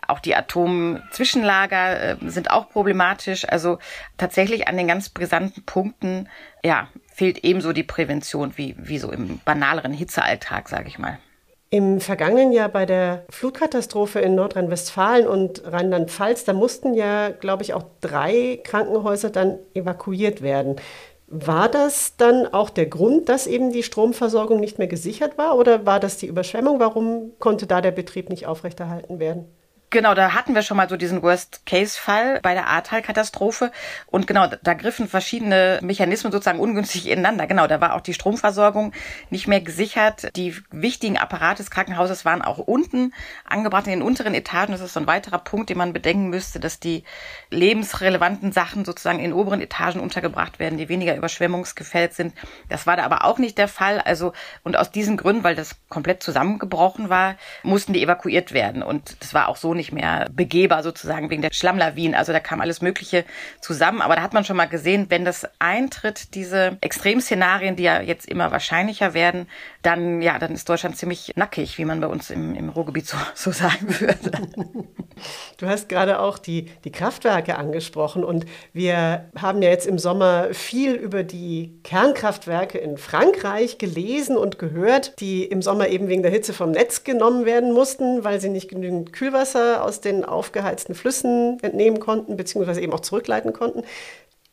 auch 0.07 0.19
die 0.19 0.35
Atomzwischenlager 0.35 2.01
äh, 2.01 2.15
sind 2.25 2.51
auch 2.51 2.69
problematisch. 2.69 3.47
Also 3.47 3.79
tatsächlich 4.17 4.67
an 4.67 4.77
den 4.77 4.87
ganz 4.87 5.09
brisanten 5.09 5.63
Punkten, 5.63 6.29
ja, 6.63 6.87
fehlt 7.13 7.43
ebenso 7.43 7.73
die 7.73 7.83
Prävention 7.83 8.53
wie, 8.55 8.75
wie 8.77 8.99
so 8.99 9.11
im 9.11 9.39
banaleren 9.43 9.93
Hitzealltag, 9.93 10.69
sage 10.69 10.87
ich 10.87 10.99
mal. 10.99 11.19
Im 11.69 11.99
vergangenen 11.99 12.53
Jahr 12.53 12.69
bei 12.69 12.85
der 12.85 13.25
Flutkatastrophe 13.29 14.19
in 14.19 14.35
Nordrhein-Westfalen 14.35 15.27
und 15.27 15.63
Rheinland-Pfalz, 15.65 16.45
da 16.45 16.53
mussten 16.53 16.93
ja, 16.93 17.29
glaube 17.29 17.63
ich, 17.63 17.73
auch 17.73 17.83
drei 17.99 18.61
Krankenhäuser 18.63 19.31
dann 19.31 19.59
evakuiert 19.73 20.41
werden. 20.41 20.77
War 21.27 21.67
das 21.67 22.15
dann 22.15 22.47
auch 22.47 22.69
der 22.69 22.85
Grund, 22.85 23.27
dass 23.27 23.47
eben 23.47 23.73
die 23.73 23.83
Stromversorgung 23.83 24.61
nicht 24.61 24.77
mehr 24.77 24.87
gesichert 24.87 25.37
war 25.37 25.57
oder 25.57 25.85
war 25.85 25.99
das 25.99 26.15
die 26.15 26.27
Überschwemmung? 26.27 26.79
Warum 26.79 27.33
konnte 27.37 27.67
da 27.67 27.81
der 27.81 27.91
Betrieb 27.91 28.29
nicht 28.29 28.47
aufrechterhalten 28.47 29.19
werden? 29.19 29.45
Genau, 29.89 30.13
da 30.15 30.33
hatten 30.33 30.53
wir 30.53 30.63
schon 30.63 30.75
mal 30.75 30.89
so 30.89 30.97
diesen 30.97 31.23
Worst-Case-Fall 31.23 32.41
bei 32.41 32.53
der 32.53 32.67
Ahrtal-Katastrophe. 32.67 33.71
Und 34.05 34.27
genau, 34.27 34.47
da 34.61 34.73
griffen 34.73 35.07
verschiedene 35.07 35.79
Mechanismen 35.81 36.33
sozusagen 36.33 36.59
ungünstig 36.59 37.07
ineinander. 37.07 37.47
Genau, 37.47 37.67
da 37.67 37.79
war 37.79 37.95
auch 37.95 38.01
die 38.01 38.13
Stromversorgung 38.13 38.91
nicht 39.29 39.47
mehr 39.47 39.61
gesichert. 39.61 40.35
Die 40.35 40.57
wichtigen 40.71 41.17
Apparate 41.17 41.63
des 41.63 41.71
Krankenhauses 41.71 42.25
waren 42.25 42.41
auch 42.41 42.57
unten 42.57 43.13
angebracht 43.45 43.85
in 43.85 43.91
den 43.91 44.01
unteren 44.01 44.33
Etagen. 44.33 44.73
Das 44.73 44.81
ist 44.81 44.91
so 44.91 44.99
ein 44.99 45.07
weiterer 45.07 45.37
Punkt, 45.37 45.69
den 45.69 45.77
man 45.77 45.93
bedenken 45.93 46.27
müsste, 46.27 46.59
dass 46.59 46.81
die 46.81 47.05
lebensrelevanten 47.49 48.51
Sachen 48.51 48.83
sozusagen 48.83 49.19
in 49.19 49.31
oberen 49.31 49.61
Etagen 49.61 50.01
untergebracht 50.01 50.59
werden, 50.59 50.77
die 50.77 50.89
weniger 50.89 51.15
überschwemmungsgefällt 51.15 52.13
sind. 52.13 52.33
Das 52.67 52.87
war 52.87 52.97
da 52.97 53.05
aber 53.05 53.23
auch 53.23 53.37
nicht 53.37 53.57
der 53.57 53.69
Fall. 53.69 54.01
Also, 54.01 54.33
und 54.65 54.75
aus 54.75 54.91
diesen 54.91 55.15
Gründen, 55.15 55.45
weil 55.45 55.55
das 55.55 55.77
komplett 55.87 56.23
zusammengebrochen 56.23 57.07
war, 57.07 57.37
mussten 57.63 57.93
die 57.93 58.03
evakuiert 58.03 58.51
werden. 58.51 58.83
Und 58.83 59.15
das 59.21 59.33
war 59.33 59.47
auch 59.47 59.55
so 59.55 59.76
nicht 59.77 59.93
mehr 59.93 60.27
begehbar 60.33 60.83
sozusagen 60.83 61.29
wegen 61.29 61.41
der 61.41 61.53
Schlammlawinen. 61.53 62.15
Also 62.15 62.33
da 62.33 62.39
kam 62.39 62.59
alles 62.59 62.81
Mögliche 62.81 63.23
zusammen. 63.61 64.01
Aber 64.01 64.15
da 64.15 64.21
hat 64.21 64.33
man 64.33 64.43
schon 64.43 64.57
mal 64.57 64.65
gesehen, 64.65 65.05
wenn 65.09 65.23
das 65.23 65.47
eintritt, 65.59 66.35
diese 66.35 66.77
Extremszenarien, 66.81 67.75
die 67.75 67.83
ja 67.83 68.01
jetzt 68.01 68.27
immer 68.27 68.51
wahrscheinlicher 68.51 69.13
werden, 69.13 69.47
dann, 69.87 70.21
ja, 70.21 70.37
dann 70.37 70.53
ist 70.53 70.67
Deutschland 70.67 70.97
ziemlich 70.97 71.31
nackig, 71.37 71.77
wie 71.77 71.85
man 71.85 72.01
bei 72.01 72.07
uns 72.07 72.29
im, 72.29 72.55
im 72.55 72.67
Ruhrgebiet 72.67 73.07
so, 73.07 73.15
so 73.35 73.51
sagen 73.51 73.87
würde. 73.87 74.31
Du 75.57 75.65
hast 75.65 75.87
gerade 75.87 76.19
auch 76.19 76.37
die, 76.37 76.65
die 76.83 76.91
Kraftwerke 76.91 77.57
angesprochen 77.57 78.23
und 78.23 78.45
wir 78.73 79.31
haben 79.39 79.61
ja 79.61 79.69
jetzt 79.69 79.87
im 79.87 79.97
Sommer 79.97 80.49
viel 80.51 80.93
über 80.93 81.23
die 81.23 81.79
Kernkraftwerke 81.83 82.77
in 82.77 82.97
Frankreich 82.97 83.77
gelesen 83.77 84.37
und 84.37 84.59
gehört, 84.59 85.19
die 85.21 85.45
im 85.45 85.61
Sommer 85.61 85.87
eben 85.87 86.09
wegen 86.09 86.21
der 86.21 86.31
Hitze 86.31 86.53
vom 86.53 86.71
Netz 86.71 87.05
genommen 87.05 87.45
werden 87.45 87.71
mussten, 87.71 88.25
weil 88.25 88.41
sie 88.41 88.49
nicht 88.49 88.67
genügend 88.67 89.13
Kühlwasser 89.13 89.83
aus 89.83 90.01
den 90.01 90.25
aufgeheizten 90.25 90.95
Flüssen 90.95 91.57
entnehmen 91.61 91.99
konnten, 91.99 92.35
beziehungsweise 92.35 92.81
eben 92.81 92.91
auch 92.91 92.99
zurückleiten 92.99 93.53
konnten 93.53 93.83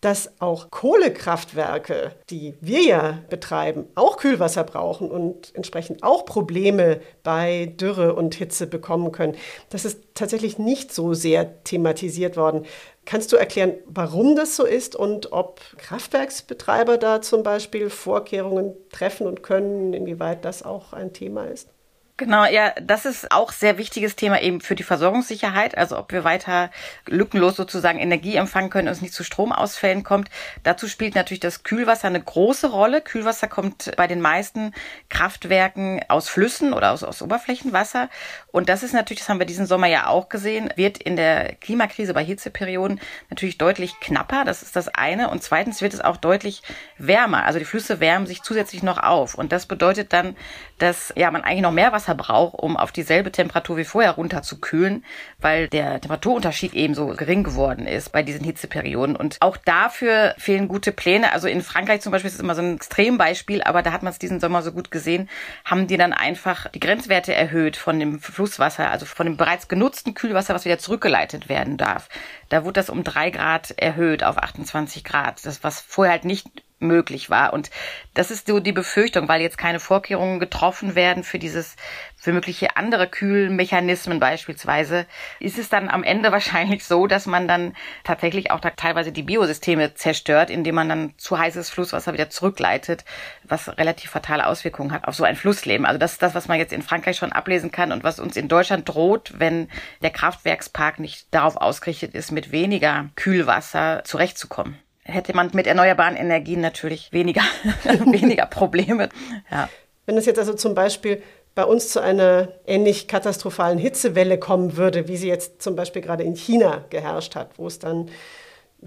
dass 0.04 0.38
auch 0.38 0.70
Kohlekraftwerke, 0.70 2.12
die 2.28 2.52
wir 2.60 2.82
ja 2.82 3.18
betreiben, 3.30 3.86
auch 3.94 4.18
Kühlwasser 4.18 4.62
brauchen 4.62 5.10
und 5.10 5.54
entsprechend 5.54 6.02
auch 6.02 6.26
Probleme 6.26 7.00
bei 7.22 7.72
Dürre 7.80 8.14
und 8.14 8.34
Hitze 8.34 8.66
bekommen 8.66 9.12
können. 9.12 9.34
Das 9.70 9.86
ist 9.86 10.02
tatsächlich 10.12 10.58
nicht 10.58 10.92
so 10.92 11.14
sehr 11.14 11.64
thematisiert 11.64 12.36
worden. 12.36 12.66
Kannst 13.06 13.32
du 13.32 13.36
erklären, 13.36 13.76
warum 13.86 14.36
das 14.36 14.56
so 14.56 14.66
ist 14.66 14.94
und 14.94 15.32
ob 15.32 15.62
Kraftwerksbetreiber 15.78 16.98
da 16.98 17.22
zum 17.22 17.42
Beispiel 17.42 17.88
Vorkehrungen 17.88 18.74
treffen 18.92 19.26
und 19.26 19.42
können, 19.42 19.94
inwieweit 19.94 20.44
das 20.44 20.62
auch 20.62 20.92
ein 20.92 21.14
Thema 21.14 21.44
ist? 21.46 21.70
Genau, 22.16 22.44
ja, 22.44 22.72
das 22.80 23.06
ist 23.06 23.32
auch 23.32 23.50
sehr 23.50 23.76
wichtiges 23.76 24.14
Thema 24.14 24.40
eben 24.40 24.60
für 24.60 24.76
die 24.76 24.84
Versorgungssicherheit, 24.84 25.76
also 25.76 25.98
ob 25.98 26.12
wir 26.12 26.22
weiter 26.22 26.70
lückenlos 27.08 27.56
sozusagen 27.56 27.98
Energie 27.98 28.36
empfangen 28.36 28.70
können 28.70 28.86
und 28.86 28.92
es 28.92 29.00
nicht 29.02 29.14
zu 29.14 29.24
Stromausfällen 29.24 30.04
kommt. 30.04 30.30
Dazu 30.62 30.86
spielt 30.86 31.16
natürlich 31.16 31.40
das 31.40 31.64
Kühlwasser 31.64 32.06
eine 32.06 32.22
große 32.22 32.70
Rolle. 32.70 33.00
Kühlwasser 33.00 33.48
kommt 33.48 33.90
bei 33.96 34.06
den 34.06 34.20
meisten 34.20 34.72
Kraftwerken 35.08 36.02
aus 36.06 36.28
Flüssen 36.28 36.72
oder 36.72 36.92
aus, 36.92 37.02
aus 37.02 37.20
Oberflächenwasser. 37.20 38.08
Und 38.52 38.68
das 38.68 38.84
ist 38.84 38.92
natürlich, 38.92 39.18
das 39.18 39.28
haben 39.28 39.40
wir 39.40 39.46
diesen 39.46 39.66
Sommer 39.66 39.88
ja 39.88 40.06
auch 40.06 40.28
gesehen, 40.28 40.72
wird 40.76 40.98
in 40.98 41.16
der 41.16 41.56
Klimakrise 41.56 42.14
bei 42.14 42.22
Hitzeperioden 42.22 43.00
natürlich 43.28 43.58
deutlich 43.58 43.98
knapper. 43.98 44.44
Das 44.44 44.62
ist 44.62 44.76
das 44.76 44.86
eine. 44.86 45.30
Und 45.30 45.42
zweitens 45.42 45.82
wird 45.82 45.94
es 45.94 46.00
auch 46.00 46.16
deutlich 46.16 46.62
wärmer. 46.96 47.44
Also 47.44 47.58
die 47.58 47.64
Flüsse 47.64 47.98
wärmen 47.98 48.28
sich 48.28 48.42
zusätzlich 48.42 48.84
noch 48.84 48.98
auf. 48.98 49.34
Und 49.34 49.50
das 49.50 49.66
bedeutet 49.66 50.12
dann, 50.12 50.36
dass 50.78 51.12
ja 51.16 51.32
man 51.32 51.42
eigentlich 51.42 51.62
noch 51.62 51.72
mehr 51.72 51.90
Wasser 51.90 52.03
Wasser 52.04 52.14
braucht, 52.14 52.54
um 52.58 52.76
auf 52.76 52.92
dieselbe 52.92 53.32
Temperatur 53.32 53.76
wie 53.76 53.84
vorher 53.84 54.12
runterzukühlen, 54.12 55.04
weil 55.40 55.68
der 55.68 56.00
Temperaturunterschied 56.00 56.74
eben 56.74 56.94
so 56.94 57.06
gering 57.08 57.44
geworden 57.44 57.86
ist 57.86 58.12
bei 58.12 58.22
diesen 58.22 58.44
Hitzeperioden. 58.44 59.16
Und 59.16 59.38
auch 59.40 59.56
dafür 59.56 60.34
fehlen 60.38 60.68
gute 60.68 60.92
Pläne. 60.92 61.32
Also 61.32 61.48
in 61.48 61.62
Frankreich 61.62 62.02
zum 62.02 62.12
Beispiel 62.12 62.28
ist 62.28 62.34
es 62.34 62.40
immer 62.40 62.54
so 62.54 62.62
ein 62.62 62.76
Extrembeispiel, 62.76 63.62
aber 63.62 63.82
da 63.82 63.92
hat 63.92 64.02
man 64.02 64.12
es 64.12 64.18
diesen 64.18 64.40
Sommer 64.40 64.62
so 64.62 64.72
gut 64.72 64.90
gesehen, 64.90 65.28
haben 65.64 65.86
die 65.86 65.96
dann 65.96 66.12
einfach 66.12 66.68
die 66.70 66.80
Grenzwerte 66.80 67.34
erhöht 67.34 67.76
von 67.76 67.98
dem 67.98 68.20
Flusswasser, 68.20 68.90
also 68.90 69.06
von 69.06 69.26
dem 69.26 69.36
bereits 69.36 69.68
genutzten 69.68 70.14
Kühlwasser, 70.14 70.54
was 70.54 70.64
wieder 70.64 70.78
zurückgeleitet 70.78 71.48
werden 71.48 71.76
darf. 71.76 72.08
Da 72.48 72.64
wurde 72.64 72.74
das 72.74 72.90
um 72.90 73.04
drei 73.04 73.30
Grad 73.30 73.70
erhöht 73.72 74.22
auf 74.22 74.38
28 74.38 75.04
Grad. 75.04 75.44
Das, 75.44 75.64
was 75.64 75.80
vorher 75.80 76.12
halt 76.12 76.24
nicht 76.24 76.63
möglich 76.86 77.30
war. 77.30 77.52
Und 77.52 77.70
das 78.14 78.30
ist 78.30 78.46
so 78.46 78.60
die 78.60 78.72
Befürchtung, 78.72 79.28
weil 79.28 79.40
jetzt 79.40 79.58
keine 79.58 79.80
Vorkehrungen 79.80 80.38
getroffen 80.38 80.94
werden 80.94 81.24
für 81.24 81.38
dieses, 81.38 81.76
für 82.16 82.32
mögliche 82.32 82.76
andere 82.76 83.08
Kühlmechanismen 83.08 84.20
beispielsweise, 84.20 85.06
ist 85.40 85.58
es 85.58 85.68
dann 85.68 85.88
am 85.88 86.04
Ende 86.04 86.32
wahrscheinlich 86.32 86.84
so, 86.84 87.06
dass 87.06 87.26
man 87.26 87.48
dann 87.48 87.74
tatsächlich 88.04 88.50
auch 88.50 88.60
da 88.60 88.70
teilweise 88.70 89.12
die 89.12 89.22
Biosysteme 89.22 89.94
zerstört, 89.94 90.50
indem 90.50 90.76
man 90.76 90.88
dann 90.88 91.14
zu 91.16 91.38
heißes 91.38 91.70
Flusswasser 91.70 92.12
wieder 92.12 92.30
zurückleitet, 92.30 93.04
was 93.42 93.76
relativ 93.78 94.10
fatale 94.10 94.46
Auswirkungen 94.46 94.92
hat 94.92 95.08
auf 95.08 95.14
so 95.14 95.24
ein 95.24 95.36
Flussleben. 95.36 95.86
Also 95.86 95.98
das 95.98 96.12
ist 96.12 96.22
das, 96.22 96.34
was 96.34 96.48
man 96.48 96.58
jetzt 96.58 96.72
in 96.72 96.82
Frankreich 96.82 97.16
schon 97.16 97.32
ablesen 97.32 97.72
kann 97.72 97.92
und 97.92 98.04
was 98.04 98.20
uns 98.20 98.36
in 98.36 98.48
Deutschland 98.48 98.88
droht, 98.88 99.34
wenn 99.38 99.68
der 100.02 100.10
Kraftwerkspark 100.10 101.00
nicht 101.00 101.26
darauf 101.32 101.56
ausgerichtet 101.56 102.14
ist, 102.14 102.30
mit 102.30 102.52
weniger 102.52 103.10
Kühlwasser 103.16 104.02
zurechtzukommen 104.04 104.83
hätte 105.04 105.34
man 105.34 105.50
mit 105.52 105.66
erneuerbaren 105.66 106.16
Energien 106.16 106.60
natürlich 106.60 107.12
weniger, 107.12 107.42
weniger 107.84 108.46
Probleme. 108.46 109.08
Ja. 109.50 109.68
Wenn 110.06 110.16
es 110.16 110.26
jetzt 110.26 110.38
also 110.38 110.54
zum 110.54 110.74
Beispiel 110.74 111.22
bei 111.54 111.64
uns 111.64 111.90
zu 111.90 112.00
einer 112.00 112.48
ähnlich 112.66 113.06
katastrophalen 113.06 113.78
Hitzewelle 113.78 114.38
kommen 114.38 114.76
würde, 114.76 115.06
wie 115.06 115.16
sie 115.16 115.28
jetzt 115.28 115.62
zum 115.62 115.76
Beispiel 115.76 116.02
gerade 116.02 116.24
in 116.24 116.34
China 116.34 116.84
geherrscht 116.90 117.36
hat, 117.36 117.58
wo 117.58 117.66
es 117.66 117.78
dann 117.78 118.10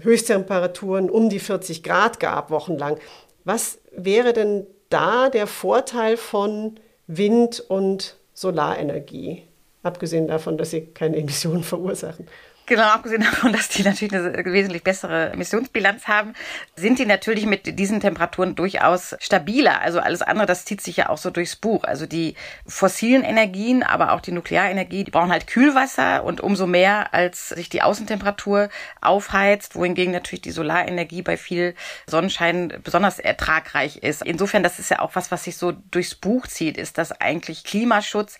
Höchsttemperaturen 0.00 1.10
um 1.10 1.28
die 1.28 1.40
40 1.40 1.82
Grad 1.82 2.20
gab, 2.20 2.50
wochenlang. 2.50 2.98
Was 3.44 3.78
wäre 3.92 4.32
denn 4.32 4.66
da 4.90 5.28
der 5.30 5.46
Vorteil 5.46 6.16
von 6.16 6.78
Wind- 7.06 7.60
und 7.60 8.16
Solarenergie? 8.34 9.44
Abgesehen 9.82 10.28
davon, 10.28 10.58
dass 10.58 10.70
sie 10.70 10.82
keine 10.86 11.16
Emissionen 11.16 11.62
verursachen. 11.62 12.28
Genau, 12.68 12.82
abgesehen 12.82 13.22
davon, 13.22 13.54
dass 13.54 13.70
die 13.70 13.82
natürlich 13.82 14.12
eine 14.12 14.44
wesentlich 14.44 14.84
bessere 14.84 15.32
Emissionsbilanz 15.32 16.06
haben, 16.06 16.34
sind 16.76 16.98
die 16.98 17.06
natürlich 17.06 17.46
mit 17.46 17.78
diesen 17.78 18.00
Temperaturen 18.00 18.56
durchaus 18.56 19.16
stabiler. 19.20 19.80
Also 19.80 20.00
alles 20.00 20.20
andere, 20.20 20.44
das 20.44 20.66
zieht 20.66 20.82
sich 20.82 20.98
ja 20.98 21.08
auch 21.08 21.16
so 21.16 21.30
durchs 21.30 21.56
Buch. 21.56 21.84
Also 21.84 22.04
die 22.04 22.34
fossilen 22.66 23.24
Energien, 23.24 23.82
aber 23.82 24.12
auch 24.12 24.20
die 24.20 24.32
Nuklearenergie, 24.32 25.04
die 25.04 25.10
brauchen 25.10 25.32
halt 25.32 25.46
Kühlwasser 25.46 26.24
und 26.24 26.42
umso 26.42 26.66
mehr, 26.66 27.14
als 27.14 27.48
sich 27.48 27.70
die 27.70 27.80
Außentemperatur 27.80 28.68
aufheizt, 29.00 29.74
wohingegen 29.74 30.12
natürlich 30.12 30.42
die 30.42 30.50
Solarenergie 30.50 31.22
bei 31.22 31.38
viel 31.38 31.74
Sonnenschein 32.06 32.80
besonders 32.84 33.18
ertragreich 33.18 33.96
ist. 33.96 34.22
Insofern, 34.22 34.62
das 34.62 34.78
ist 34.78 34.90
ja 34.90 34.98
auch 34.98 35.14
was, 35.14 35.30
was 35.30 35.44
sich 35.44 35.56
so 35.56 35.72
durchs 35.72 36.14
Buch 36.14 36.46
zieht, 36.46 36.76
ist, 36.76 36.98
dass 36.98 37.12
eigentlich 37.12 37.64
Klimaschutz 37.64 38.36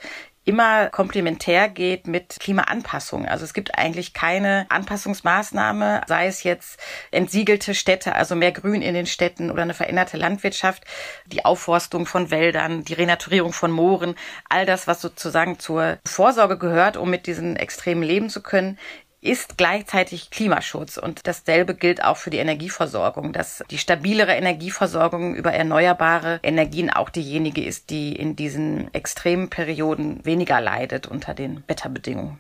immer 0.49 0.89
komplementär 0.89 1.69
geht 1.69 2.07
mit 2.07 2.39
Klimaanpassung. 2.41 3.27
Also 3.27 3.45
es 3.45 3.53
gibt 3.53 3.77
eigentlich 3.77 4.15
keine 4.15 4.65
Anpassungsmaßnahme, 4.71 6.01
sei 6.07 6.27
es 6.27 6.43
jetzt 6.43 6.81
entsiegelte 7.11 7.75
Städte, 7.75 8.15
also 8.15 8.35
mehr 8.35 8.53
Grün 8.53 8.81
in 8.81 8.95
den 8.95 9.05
Städten 9.05 9.51
oder 9.51 9.61
eine 9.61 9.75
veränderte 9.75 10.17
Landwirtschaft, 10.17 10.85
die 11.27 11.45
Aufforstung 11.45 12.07
von 12.07 12.31
Wäldern, 12.31 12.83
die 12.83 12.95
Renaturierung 12.95 13.53
von 13.53 13.71
Mooren, 13.71 14.15
all 14.49 14.65
das, 14.65 14.87
was 14.87 15.03
sozusagen 15.03 15.59
zur 15.59 15.99
Vorsorge 16.07 16.57
gehört, 16.57 16.97
um 16.97 17.11
mit 17.11 17.27
diesen 17.27 17.57
Extremen 17.57 18.03
leben 18.03 18.31
zu 18.31 18.43
können, 18.43 18.79
ist 19.21 19.59
gleichzeitig 19.59 20.31
Klimaschutz. 20.31 20.97
Und 20.97 21.27
dasselbe 21.27 21.75
gilt 21.75 22.05
auch 22.05 22.17
für 22.17 22.31
die 22.31 22.39
Energieversorgung, 22.39 23.33
dass 23.33 23.63
die 23.71 23.79
stabilere 23.79 24.33
Energieversorgung 24.33 25.35
über 25.35 25.53
erneuerbare 25.53 26.41
Energien 26.43 26.91
auch 26.91 27.11
diejenige 27.11 27.65
ist, 27.65 27.91
die 27.91 28.15
in 28.15 28.37
diesen 28.37 28.93
extremen 28.95 29.51
Perioden 29.51 30.25
weniger 30.25 30.61
leidet 30.61 31.07
unter 31.07 31.35
den 31.35 31.65
Wetterbedingungen. 31.67 32.39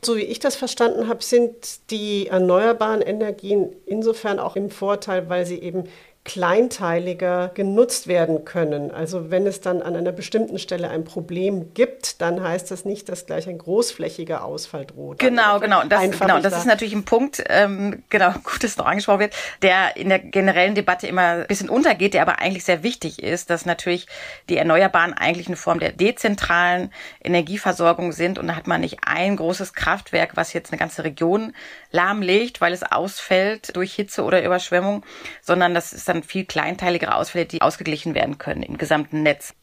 So 0.00 0.16
wie 0.16 0.22
ich 0.22 0.38
das 0.38 0.56
verstanden 0.56 1.08
habe, 1.08 1.22
sind 1.22 1.90
die 1.90 2.28
erneuerbaren 2.28 3.02
Energien 3.02 3.70
insofern 3.84 4.38
auch 4.38 4.56
im 4.56 4.70
Vorteil, 4.70 5.28
weil 5.28 5.44
sie 5.44 5.58
eben 5.58 5.84
kleinteiliger 6.24 7.50
genutzt 7.52 8.06
werden 8.06 8.46
können. 8.46 8.90
Also 8.90 9.30
wenn 9.30 9.46
es 9.46 9.60
dann 9.60 9.82
an 9.82 9.94
einer 9.94 10.10
bestimmten 10.10 10.58
Stelle 10.58 10.88
ein 10.88 11.04
Problem 11.04 11.74
gibt, 11.74 12.22
dann 12.22 12.42
heißt 12.42 12.70
das 12.70 12.86
nicht, 12.86 13.10
dass 13.10 13.26
gleich 13.26 13.46
ein 13.46 13.58
großflächiger 13.58 14.42
Ausfall 14.42 14.86
droht. 14.86 15.18
Genau, 15.18 15.60
genau. 15.60 15.84
Das, 15.84 16.18
genau, 16.18 16.40
das 16.40 16.56
ist 16.56 16.64
natürlich 16.64 16.94
ein 16.94 17.04
Punkt, 17.04 17.44
ähm, 17.50 18.02
genau, 18.08 18.32
gut, 18.42 18.64
dass 18.64 18.78
noch 18.78 18.86
angesprochen 18.86 19.20
wird, 19.20 19.34
der 19.60 19.98
in 19.98 20.08
der 20.08 20.18
generellen 20.18 20.74
Debatte 20.74 21.06
immer 21.06 21.22
ein 21.22 21.46
bisschen 21.46 21.68
untergeht, 21.68 22.14
der 22.14 22.22
aber 22.22 22.38
eigentlich 22.38 22.64
sehr 22.64 22.82
wichtig 22.82 23.22
ist, 23.22 23.50
dass 23.50 23.66
natürlich 23.66 24.06
die 24.48 24.56
Erneuerbaren 24.56 25.12
eigentlich 25.12 25.48
eine 25.48 25.56
Form 25.56 25.78
der 25.78 25.92
dezentralen 25.92 26.90
Energieversorgung 27.22 28.12
sind 28.12 28.38
und 28.38 28.48
da 28.48 28.56
hat 28.56 28.66
man 28.66 28.80
nicht 28.80 29.00
ein 29.04 29.36
großes 29.36 29.74
Kraftwerk, 29.74 30.38
was 30.38 30.54
jetzt 30.54 30.72
eine 30.72 30.78
ganze 30.78 31.04
Region 31.04 31.52
lahmlegt, 31.94 32.60
weil 32.60 32.72
es 32.72 32.82
ausfällt 32.82 33.76
durch 33.76 33.94
Hitze 33.94 34.24
oder 34.24 34.44
Überschwemmung, 34.44 35.06
sondern 35.40 35.74
das 35.74 35.92
ist 35.92 36.08
dann 36.08 36.22
viel 36.22 36.44
kleinteiligere 36.44 37.14
Ausfälle, 37.14 37.46
die 37.46 37.62
ausgeglichen 37.62 38.14
werden 38.14 38.36
können 38.36 38.62
im 38.62 38.76
gesamten 38.76 39.22
Netz. 39.22 39.54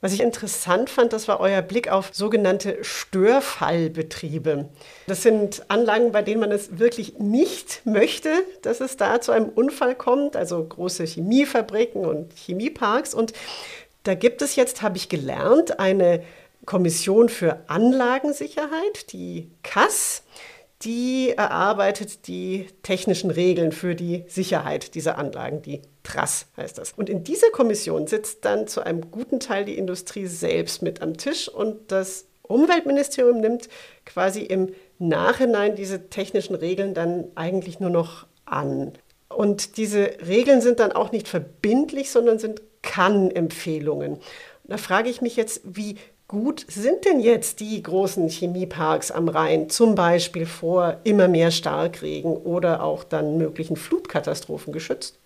Was 0.00 0.12
ich 0.12 0.20
interessant 0.20 0.90
fand, 0.90 1.14
das 1.14 1.28
war 1.28 1.40
euer 1.40 1.62
Blick 1.62 1.88
auf 1.88 2.10
sogenannte 2.12 2.84
Störfallbetriebe. 2.84 4.68
Das 5.06 5.22
sind 5.22 5.64
Anlagen, 5.68 6.12
bei 6.12 6.20
denen 6.20 6.40
man 6.40 6.52
es 6.52 6.78
wirklich 6.78 7.18
nicht 7.18 7.80
möchte, 7.86 8.28
dass 8.60 8.80
es 8.82 8.98
da 8.98 9.22
zu 9.22 9.32
einem 9.32 9.48
Unfall 9.48 9.94
kommt, 9.94 10.36
also 10.36 10.62
große 10.62 11.04
Chemiefabriken 11.04 12.04
und 12.04 12.34
Chemieparks. 12.34 13.14
Und 13.14 13.32
da 14.02 14.14
gibt 14.14 14.42
es 14.42 14.56
jetzt, 14.56 14.82
habe 14.82 14.98
ich 14.98 15.08
gelernt, 15.08 15.80
eine 15.80 16.22
Kommission 16.66 17.30
für 17.30 17.60
Anlagensicherheit, 17.68 19.10
die 19.12 19.50
KAS 19.62 20.22
die 20.84 21.30
erarbeitet 21.36 22.26
die 22.26 22.66
technischen 22.82 23.30
Regeln 23.30 23.72
für 23.72 23.94
die 23.94 24.24
Sicherheit 24.28 24.94
dieser 24.94 25.18
Anlagen, 25.18 25.62
die 25.62 25.82
TRAS 26.02 26.46
heißt 26.56 26.78
das. 26.78 26.92
Und 26.92 27.08
in 27.08 27.24
dieser 27.24 27.50
Kommission 27.50 28.06
sitzt 28.06 28.44
dann 28.44 28.66
zu 28.66 28.82
einem 28.82 29.10
guten 29.10 29.40
Teil 29.40 29.64
die 29.64 29.78
Industrie 29.78 30.26
selbst 30.26 30.82
mit 30.82 31.02
am 31.02 31.16
Tisch 31.16 31.48
und 31.48 31.90
das 31.90 32.26
Umweltministerium 32.42 33.40
nimmt 33.40 33.68
quasi 34.04 34.42
im 34.42 34.74
Nachhinein 34.98 35.76
diese 35.76 36.10
technischen 36.10 36.54
Regeln 36.54 36.94
dann 36.94 37.24
eigentlich 37.34 37.80
nur 37.80 37.90
noch 37.90 38.26
an. 38.44 38.92
Und 39.28 39.78
diese 39.78 40.10
Regeln 40.26 40.60
sind 40.60 40.78
dann 40.78 40.92
auch 40.92 41.10
nicht 41.10 41.26
verbindlich, 41.26 42.10
sondern 42.10 42.38
sind 42.38 42.60
Kann-Empfehlungen. 42.82 44.18
Da 44.64 44.76
frage 44.76 45.08
ich 45.08 45.20
mich 45.20 45.36
jetzt, 45.36 45.62
wie 45.64 45.96
gut 46.28 46.64
sind 46.68 47.04
denn 47.04 47.20
jetzt 47.20 47.60
die 47.60 47.82
großen 47.82 48.28
Chemieparks 48.28 49.10
am 49.10 49.28
Rhein, 49.28 49.70
zum 49.70 49.94
Beispiel 49.94 50.46
vor 50.46 51.00
immer 51.04 51.28
mehr 51.28 51.50
Starkregen 51.50 52.36
oder 52.36 52.82
auch 52.82 53.04
dann 53.04 53.38
möglichen 53.38 53.76
Flutkatastrophen 53.76 54.72
geschützt? 54.72 55.18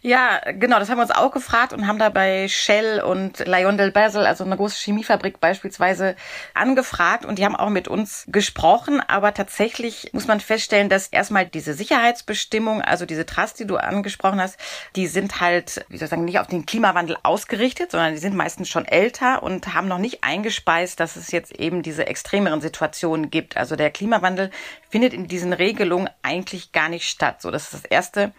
Ja, 0.00 0.40
genau, 0.52 0.78
das 0.78 0.88
haben 0.88 0.98
wir 0.98 1.02
uns 1.02 1.10
auch 1.10 1.32
gefragt 1.32 1.72
und 1.72 1.86
haben 1.86 1.98
da 1.98 2.08
bei 2.08 2.48
Shell 2.48 3.00
und 3.00 3.40
LyondellBasell, 3.40 4.26
also 4.26 4.44
eine 4.44 4.56
große 4.56 4.76
Chemiefabrik 4.76 5.40
beispielsweise, 5.40 6.16
angefragt 6.54 7.24
und 7.24 7.38
die 7.38 7.44
haben 7.44 7.56
auch 7.56 7.70
mit 7.70 7.88
uns 7.88 8.24
gesprochen, 8.28 9.00
aber 9.06 9.34
tatsächlich 9.34 10.10
muss 10.12 10.26
man 10.26 10.40
feststellen, 10.40 10.88
dass 10.88 11.08
erstmal 11.08 11.46
diese 11.46 11.74
Sicherheitsbestimmung, 11.74 12.82
also 12.82 13.06
diese 13.06 13.26
Trust, 13.26 13.60
die 13.60 13.66
du 13.66 13.76
angesprochen 13.76 14.40
hast, 14.40 14.58
die 14.96 15.06
sind 15.06 15.40
halt, 15.40 15.84
wie 15.88 15.98
soll 15.98 16.06
ich 16.06 16.10
sagen, 16.10 16.24
nicht 16.24 16.38
auf 16.38 16.46
den 16.46 16.66
Klimawandel 16.66 17.16
ausgerichtet, 17.22 17.90
sondern 17.90 18.12
die 18.12 18.18
sind 18.18 18.34
meistens 18.34 18.68
schon 18.68 18.84
älter 18.84 19.42
und 19.42 19.74
haben 19.74 19.88
noch 19.88 19.98
nicht 19.98 20.24
eingespeist, 20.24 21.00
dass 21.00 21.16
es 21.16 21.30
jetzt 21.30 21.52
eben 21.58 21.82
diese 21.82 22.06
extremeren 22.06 22.60
Situationen 22.60 23.30
gibt. 23.30 23.56
Also 23.56 23.76
der 23.76 23.90
Klimawandel 23.90 24.50
findet 24.90 25.14
in 25.14 25.28
diesen 25.28 25.52
Regelungen 25.52 26.10
eigentlich 26.22 26.72
gar 26.72 26.88
nicht 26.88 27.08
statt. 27.08 27.40
So, 27.40 27.50
das 27.50 27.64
ist 27.64 27.74
das 27.74 27.84
erste 27.84 28.32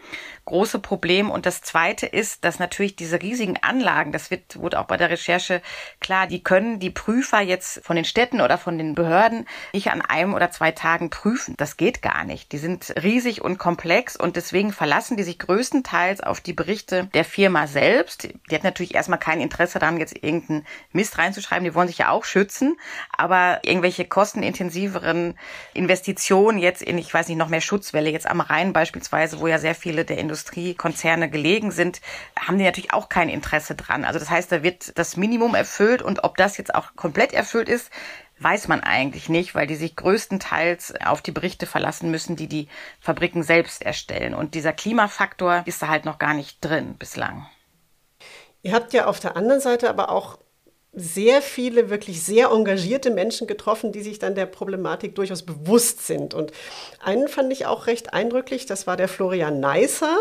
große 0.46 0.80
Problem. 0.80 1.32
Und 1.32 1.46
das 1.46 1.62
zweite 1.62 2.06
ist, 2.06 2.44
dass 2.44 2.60
natürlich 2.60 2.96
diese 2.96 3.22
riesigen 3.22 3.58
Anlagen, 3.62 4.12
das 4.12 4.32
wird, 4.32 4.60
wurde 4.60 4.80
auch 4.80 4.86
bei 4.86 4.98
der 4.98 5.10
Recherche 5.10 5.62
klar, 6.00 6.28
die 6.28 6.44
können 6.44 6.80
die 6.80 6.90
Prüfer 6.90 7.42
jetzt 7.42 7.84
von 7.84 7.96
den 7.96 8.06
Städten 8.06 8.42
oder 8.42 8.58
von 8.58 8.78
den 8.78 8.96
Behörden 8.96 9.48
nicht 9.74 9.92
an 9.92 10.02
einem 10.02 10.34
oder 10.34 10.52
zwei 10.52 10.72
Tagen 10.72 11.10
prüfen. 11.10 11.56
Das 11.58 11.78
geht 11.78 12.02
gar 12.02 12.24
nicht. 12.24 12.52
Die 12.52 12.58
sind 12.58 12.94
riesig 13.02 13.42
und 13.42 13.58
komplex 13.58 14.16
und 14.16 14.36
deswegen 14.36 14.74
verlassen 14.74 15.18
die 15.18 15.24
sich 15.24 15.40
größtenteils 15.40 16.22
auf 16.22 16.42
die 16.42 16.54
Berichte 16.54 17.06
der 17.14 17.26
Firma 17.26 17.68
selbst. 17.68 18.30
Die 18.50 18.56
hat 18.56 18.64
natürlich 18.64 18.96
erstmal 18.96 19.20
kein 19.20 19.42
Interesse 19.42 19.80
daran, 19.80 19.98
jetzt 19.98 20.16
irgendeinen 20.22 20.66
Mist 20.92 21.18
reinzuschreiben. 21.18 21.64
Die 21.64 21.76
wollen 21.76 21.88
sich 21.88 22.00
ja 22.00 22.10
auch 22.10 22.26
schützen. 22.26 22.78
Aber 23.16 23.60
irgendwelche 23.64 24.06
kostenintensiveren 24.06 25.38
Investitionen 25.74 26.58
jetzt 26.58 26.82
in, 26.82 26.98
ich 26.98 27.14
weiß 27.14 27.28
nicht, 27.28 27.38
noch 27.38 27.50
mehr 27.50 27.62
Schutzwelle 27.62 28.10
jetzt 28.10 28.28
am 28.28 28.42
Rhein 28.42 28.74
beispielsweise, 28.74 29.40
wo 29.40 29.48
ja 29.48 29.60
sehr 29.60 29.76
viele 29.76 30.06
der 30.06 30.18
Industriekonzerne 30.34 31.30
gelegen 31.30 31.72
sind, 31.72 32.02
haben 32.40 32.58
die 32.58 32.64
natürlich 32.64 32.92
auch 32.92 33.08
kein 33.08 33.30
Interesse 33.30 33.76
dran. 33.76 34.04
Also 34.04 34.18
das 34.18 34.32
heißt, 34.32 34.52
da 34.52 34.64
wird 34.64 34.98
das 34.98 35.16
Minimum 35.16 35.54
erfüllt 35.54 36.02
und 36.02 36.24
ob 36.24 36.38
das 36.38 36.58
jetzt 36.58 36.74
auch 36.74 36.96
komplett 36.96 37.34
erfüllt 37.34 37.70
ist, 37.70 37.92
weiß 38.40 38.68
man 38.68 38.82
eigentlich 38.82 39.30
nicht, 39.30 39.54
weil 39.54 39.68
die 39.68 39.76
sich 39.76 39.96
größtenteils 39.96 40.96
auf 41.06 41.22
die 41.22 41.32
Berichte 41.32 41.68
verlassen 41.68 42.10
müssen, 42.10 42.36
die 42.36 42.48
die 42.48 42.68
Fabriken 43.00 43.44
selbst 43.44 43.84
erstellen. 43.84 44.34
Und 44.34 44.56
dieser 44.56 44.74
Klimafaktor 44.74 45.62
ist 45.66 45.82
da 45.82 45.88
halt 45.88 46.06
noch 46.06 46.18
gar 46.18 46.34
nicht 46.34 46.58
drin 46.62 46.96
bislang. 46.98 47.48
Ihr 48.64 48.74
habt 48.74 48.92
ja 48.94 49.06
auf 49.06 49.20
der 49.20 49.38
anderen 49.38 49.62
Seite 49.62 49.88
aber 49.88 50.10
auch 50.10 50.40
sehr 50.94 51.42
viele 51.42 51.90
wirklich 51.90 52.24
sehr 52.24 52.50
engagierte 52.50 53.10
Menschen 53.10 53.48
getroffen, 53.48 53.92
die 53.92 54.02
sich 54.02 54.20
dann 54.20 54.36
der 54.36 54.46
Problematik 54.46 55.16
durchaus 55.16 55.44
bewusst 55.44 56.06
sind. 56.06 56.34
Und 56.34 56.52
einen 57.00 57.28
fand 57.28 57.52
ich 57.52 57.66
auch 57.66 57.88
recht 57.88 58.14
eindrücklich, 58.14 58.66
das 58.66 58.86
war 58.86 58.96
der 58.96 59.08
Florian 59.08 59.60
Neisser. 59.60 60.18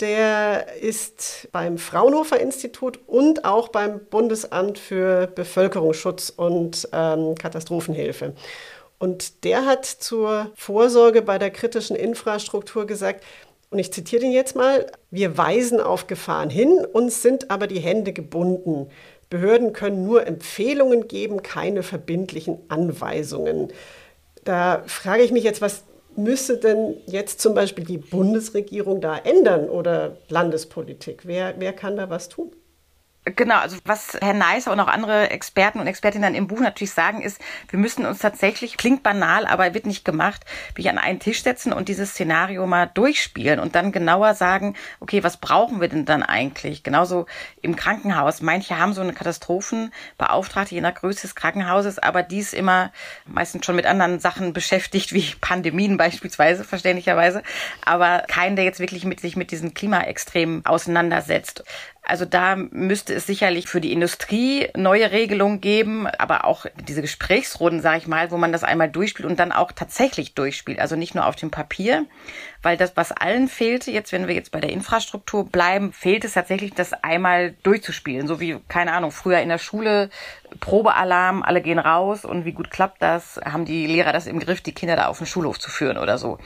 Der 0.00 0.74
ist 0.80 1.48
beim 1.52 1.78
Fraunhofer 1.78 2.40
Institut 2.40 2.98
und 3.06 3.44
auch 3.44 3.68
beim 3.68 4.00
Bundesamt 4.06 4.78
für 4.78 5.28
Bevölkerungsschutz 5.28 6.30
und 6.30 6.88
ähm, 6.92 7.36
Katastrophenhilfe. 7.36 8.34
Und 8.98 9.44
der 9.44 9.66
hat 9.66 9.84
zur 9.84 10.50
Vorsorge 10.56 11.22
bei 11.22 11.38
der 11.38 11.50
kritischen 11.50 11.94
Infrastruktur 11.94 12.86
gesagt, 12.86 13.24
und 13.70 13.80
ich 13.80 13.92
zitiere 13.92 14.22
den 14.22 14.30
jetzt 14.30 14.54
mal, 14.54 14.86
wir 15.10 15.36
weisen 15.36 15.80
auf 15.80 16.06
Gefahren 16.06 16.48
hin, 16.48 16.86
uns 16.92 17.22
sind 17.22 17.50
aber 17.50 17.66
die 17.66 17.80
Hände 17.80 18.12
gebunden. 18.12 18.88
Behörden 19.30 19.72
können 19.72 20.04
nur 20.04 20.26
Empfehlungen 20.26 21.08
geben, 21.08 21.42
keine 21.42 21.82
verbindlichen 21.82 22.58
Anweisungen. 22.68 23.72
Da 24.44 24.82
frage 24.86 25.22
ich 25.22 25.32
mich 25.32 25.44
jetzt, 25.44 25.60
was 25.62 25.84
müsste 26.16 26.58
denn 26.58 26.96
jetzt 27.06 27.40
zum 27.40 27.54
Beispiel 27.54 27.84
die 27.84 27.98
Bundesregierung 27.98 29.00
da 29.00 29.16
ändern 29.16 29.68
oder 29.68 30.18
Landespolitik? 30.28 31.22
Wer, 31.24 31.54
wer 31.58 31.72
kann 31.72 31.96
da 31.96 32.10
was 32.10 32.28
tun? 32.28 32.52
Genau, 33.26 33.56
also 33.56 33.78
was 33.86 34.18
Herr 34.20 34.34
Neisser 34.34 34.70
und 34.70 34.80
auch 34.80 34.86
andere 34.86 35.30
Experten 35.30 35.80
und 35.80 35.86
Expertinnen 35.86 36.34
im 36.34 36.46
Buch 36.46 36.60
natürlich 36.60 36.92
sagen, 36.92 37.22
ist, 37.22 37.40
wir 37.70 37.78
müssen 37.78 38.04
uns 38.04 38.18
tatsächlich, 38.18 38.76
klingt 38.76 39.02
banal, 39.02 39.46
aber 39.46 39.72
wird 39.72 39.86
nicht 39.86 40.04
gemacht, 40.04 40.44
wie 40.74 40.90
an 40.90 40.98
einen 40.98 41.20
Tisch 41.20 41.42
setzen 41.42 41.72
und 41.72 41.88
dieses 41.88 42.10
Szenario 42.10 42.66
mal 42.66 42.84
durchspielen 42.92 43.60
und 43.60 43.76
dann 43.76 43.92
genauer 43.92 44.34
sagen, 44.34 44.74
okay, 45.00 45.24
was 45.24 45.38
brauchen 45.38 45.80
wir 45.80 45.88
denn 45.88 46.04
dann 46.04 46.22
eigentlich? 46.22 46.82
Genauso 46.82 47.24
im 47.62 47.76
Krankenhaus. 47.76 48.42
Manche 48.42 48.78
haben 48.78 48.92
so 48.92 49.00
eine 49.00 49.14
Katastrophenbeauftragte 49.14 50.74
je 50.74 50.82
nach 50.82 50.94
Größe 50.94 51.22
des 51.22 51.34
Krankenhauses, 51.34 51.98
aber 51.98 52.22
die 52.22 52.40
ist 52.40 52.52
immer 52.52 52.92
meistens 53.24 53.64
schon 53.64 53.76
mit 53.76 53.86
anderen 53.86 54.20
Sachen 54.20 54.52
beschäftigt, 54.52 55.14
wie 55.14 55.34
Pandemien 55.40 55.96
beispielsweise, 55.96 56.62
verständlicherweise, 56.62 57.42
aber 57.86 58.24
kein, 58.28 58.54
der 58.54 58.66
jetzt 58.66 58.80
wirklich 58.80 59.06
mit 59.06 59.20
sich 59.20 59.34
mit 59.34 59.50
diesen 59.50 59.72
Klimaextremen 59.72 60.66
auseinandersetzt. 60.66 61.64
Also 62.06 62.26
da 62.26 62.56
müsste 62.56 63.14
es 63.14 63.26
sicherlich 63.26 63.66
für 63.66 63.80
die 63.80 63.92
Industrie 63.92 64.68
neue 64.76 65.10
Regelungen 65.10 65.62
geben, 65.62 66.06
aber 66.06 66.44
auch 66.44 66.66
diese 66.86 67.00
Gesprächsrunden, 67.00 67.80
sage 67.80 67.98
ich 67.98 68.06
mal, 68.06 68.30
wo 68.30 68.36
man 68.36 68.52
das 68.52 68.62
einmal 68.62 68.90
durchspielt 68.90 69.26
und 69.26 69.40
dann 69.40 69.52
auch 69.52 69.72
tatsächlich 69.72 70.34
durchspielt. 70.34 70.80
Also 70.80 70.96
nicht 70.96 71.14
nur 71.14 71.26
auf 71.26 71.36
dem 71.36 71.50
Papier, 71.50 72.04
weil 72.62 72.76
das, 72.76 72.94
was 72.96 73.10
allen 73.10 73.48
fehlte, 73.48 73.90
jetzt 73.90 74.12
wenn 74.12 74.28
wir 74.28 74.34
jetzt 74.34 74.52
bei 74.52 74.60
der 74.60 74.70
Infrastruktur 74.70 75.48
bleiben, 75.48 75.94
fehlt 75.94 76.24
es 76.24 76.34
tatsächlich, 76.34 76.74
das 76.74 76.92
einmal 76.92 77.54
durchzuspielen. 77.62 78.26
So 78.26 78.38
wie, 78.38 78.58
keine 78.68 78.92
Ahnung, 78.92 79.10
früher 79.10 79.38
in 79.38 79.48
der 79.48 79.58
Schule, 79.58 80.10
Probealarm, 80.60 81.42
alle 81.42 81.60
gehen 81.60 81.78
raus 81.78 82.24
und 82.24 82.44
wie 82.44 82.52
gut 82.52 82.70
klappt 82.70 83.02
das? 83.02 83.40
Haben 83.44 83.64
die 83.64 83.86
Lehrer 83.86 84.12
das 84.12 84.26
im 84.26 84.40
Griff, 84.40 84.60
die 84.60 84.72
Kinder 84.72 84.96
da 84.96 85.06
auf 85.06 85.18
den 85.18 85.26
Schulhof 85.26 85.58
zu 85.58 85.70
führen 85.70 85.98
oder 85.98 86.18
so? 86.18 86.38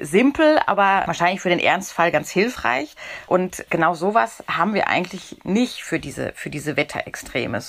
simpel, 0.00 0.58
aber 0.66 1.02
wahrscheinlich 1.06 1.40
für 1.40 1.48
den 1.48 1.58
Ernstfall 1.58 2.10
ganz 2.10 2.30
hilfreich. 2.30 2.94
Und 3.26 3.64
genau 3.70 3.94
sowas 3.94 4.42
haben 4.48 4.74
wir 4.74 4.88
eigentlich 4.88 5.36
nicht 5.44 5.82
für 5.82 6.00
diese, 6.00 6.32
für 6.34 6.50
diese 6.50 6.76
Wetterextreme. 6.76 7.60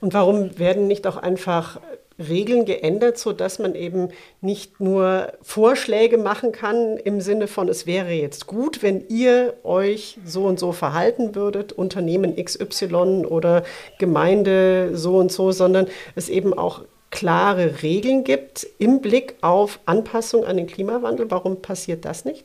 Und 0.00 0.14
warum 0.14 0.58
werden 0.58 0.86
nicht 0.86 1.06
auch 1.06 1.16
einfach 1.16 1.80
Regeln 2.18 2.64
geändert, 2.64 3.18
sodass 3.18 3.58
man 3.58 3.74
eben 3.74 4.08
nicht 4.40 4.80
nur 4.80 5.32
Vorschläge 5.42 6.18
machen 6.18 6.52
kann 6.52 6.96
im 6.96 7.20
Sinne 7.20 7.46
von, 7.46 7.68
es 7.68 7.86
wäre 7.86 8.12
jetzt 8.12 8.46
gut, 8.46 8.82
wenn 8.82 9.06
ihr 9.08 9.54
euch 9.64 10.18
so 10.24 10.44
und 10.44 10.58
so 10.58 10.72
verhalten 10.72 11.34
würdet, 11.34 11.72
Unternehmen 11.72 12.36
XY 12.36 13.26
oder 13.26 13.64
Gemeinde 13.98 14.96
so 14.96 15.18
und 15.18 15.30
so, 15.30 15.52
sondern 15.52 15.86
es 16.14 16.28
eben 16.28 16.56
auch 16.56 16.82
klare 17.10 17.82
Regeln 17.82 18.24
gibt 18.24 18.66
im 18.78 19.00
Blick 19.00 19.36
auf 19.40 19.80
Anpassung 19.86 20.44
an 20.44 20.56
den 20.56 20.66
Klimawandel. 20.66 21.30
Warum 21.30 21.62
passiert 21.62 22.04
das 22.04 22.24
nicht? 22.24 22.44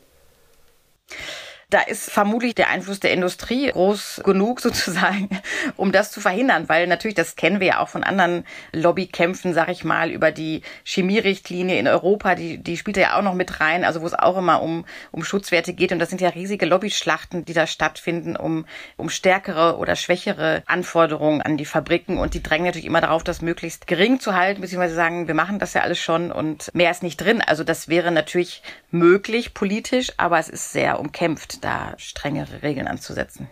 Da 1.72 1.80
ist 1.80 2.10
vermutlich 2.10 2.54
der 2.54 2.68
Einfluss 2.68 3.00
der 3.00 3.14
Industrie 3.14 3.70
groß 3.70 4.20
genug 4.26 4.60
sozusagen, 4.60 5.30
um 5.76 5.90
das 5.90 6.12
zu 6.12 6.20
verhindern, 6.20 6.68
weil 6.68 6.86
natürlich, 6.86 7.14
das 7.14 7.34
kennen 7.34 7.60
wir 7.60 7.66
ja 7.66 7.78
auch 7.80 7.88
von 7.88 8.04
anderen 8.04 8.44
Lobbykämpfen, 8.72 9.54
sag 9.54 9.70
ich 9.70 9.82
mal, 9.82 10.10
über 10.10 10.32
die 10.32 10.60
Chemierichtlinie 10.84 11.78
in 11.78 11.88
Europa, 11.88 12.34
die, 12.34 12.58
die 12.58 12.76
spielt 12.76 12.98
ja 12.98 13.16
auch 13.16 13.22
noch 13.22 13.32
mit 13.32 13.60
rein, 13.60 13.86
also 13.86 14.02
wo 14.02 14.06
es 14.06 14.12
auch 14.12 14.36
immer 14.36 14.60
um, 14.60 14.84
um 15.12 15.24
Schutzwerte 15.24 15.72
geht. 15.72 15.92
Und 15.92 15.98
das 15.98 16.10
sind 16.10 16.20
ja 16.20 16.28
riesige 16.28 16.66
Lobbyschlachten, 16.66 17.46
die 17.46 17.54
da 17.54 17.66
stattfinden, 17.66 18.36
um, 18.36 18.66
um 18.98 19.08
stärkere 19.08 19.78
oder 19.78 19.96
schwächere 19.96 20.62
Anforderungen 20.66 21.40
an 21.40 21.56
die 21.56 21.64
Fabriken. 21.64 22.18
Und 22.18 22.34
die 22.34 22.42
drängen 22.42 22.66
natürlich 22.66 22.84
immer 22.84 23.00
darauf, 23.00 23.24
das 23.24 23.40
möglichst 23.40 23.86
gering 23.86 24.20
zu 24.20 24.34
halten, 24.34 24.60
beziehungsweise 24.60 24.94
sagen, 24.94 25.26
wir 25.26 25.34
machen 25.34 25.58
das 25.58 25.72
ja 25.72 25.80
alles 25.80 25.98
schon 25.98 26.32
und 26.32 26.74
mehr 26.74 26.90
ist 26.90 27.02
nicht 27.02 27.16
drin. 27.16 27.40
Also 27.40 27.64
das 27.64 27.88
wäre 27.88 28.10
natürlich 28.10 28.62
möglich 28.90 29.54
politisch, 29.54 30.12
aber 30.18 30.38
es 30.38 30.50
ist 30.50 30.72
sehr 30.72 31.00
umkämpft 31.00 31.61
da 31.62 31.94
strengere 31.96 32.62
Regeln 32.62 32.86
anzusetzen. 32.86 33.48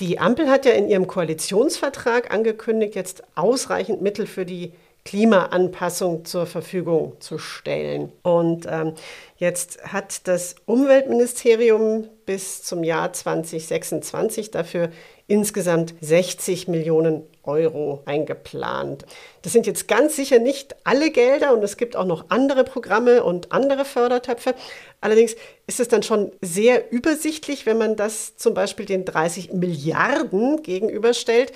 Die 0.00 0.18
Ampel 0.18 0.48
hat 0.48 0.64
ja 0.64 0.72
in 0.72 0.88
ihrem 0.88 1.06
Koalitionsvertrag 1.06 2.32
angekündigt, 2.32 2.94
jetzt 2.94 3.22
ausreichend 3.34 4.02
Mittel 4.02 4.26
für 4.26 4.44
die 4.44 4.72
Klimaanpassung 5.04 6.24
zur 6.24 6.46
Verfügung 6.46 7.20
zu 7.20 7.38
stellen. 7.38 8.12
Und 8.22 8.66
ähm, 8.70 8.94
jetzt 9.36 9.92
hat 9.92 10.28
das 10.28 10.54
Umweltministerium 10.64 12.08
bis 12.24 12.62
zum 12.62 12.84
Jahr 12.84 13.12
2026 13.12 14.50
dafür 14.50 14.90
insgesamt 15.26 15.94
60 16.00 16.68
Millionen 16.68 17.24
Euro 17.44 18.02
eingeplant. 18.04 19.04
Das 19.42 19.52
sind 19.52 19.66
jetzt 19.66 19.88
ganz 19.88 20.16
sicher 20.16 20.38
nicht 20.38 20.76
alle 20.84 21.10
Gelder 21.10 21.52
und 21.52 21.62
es 21.64 21.76
gibt 21.76 21.96
auch 21.96 22.04
noch 22.04 22.26
andere 22.28 22.64
Programme 22.64 23.24
und 23.24 23.52
andere 23.52 23.84
Fördertöpfe. 23.84 24.54
Allerdings 25.00 25.34
ist 25.66 25.80
es 25.80 25.88
dann 25.88 26.02
schon 26.02 26.32
sehr 26.40 26.92
übersichtlich, 26.92 27.66
wenn 27.66 27.78
man 27.78 27.96
das 27.96 28.36
zum 28.36 28.54
Beispiel 28.54 28.86
den 28.86 29.04
30 29.04 29.52
Milliarden 29.52 30.62
gegenüberstellt, 30.62 31.52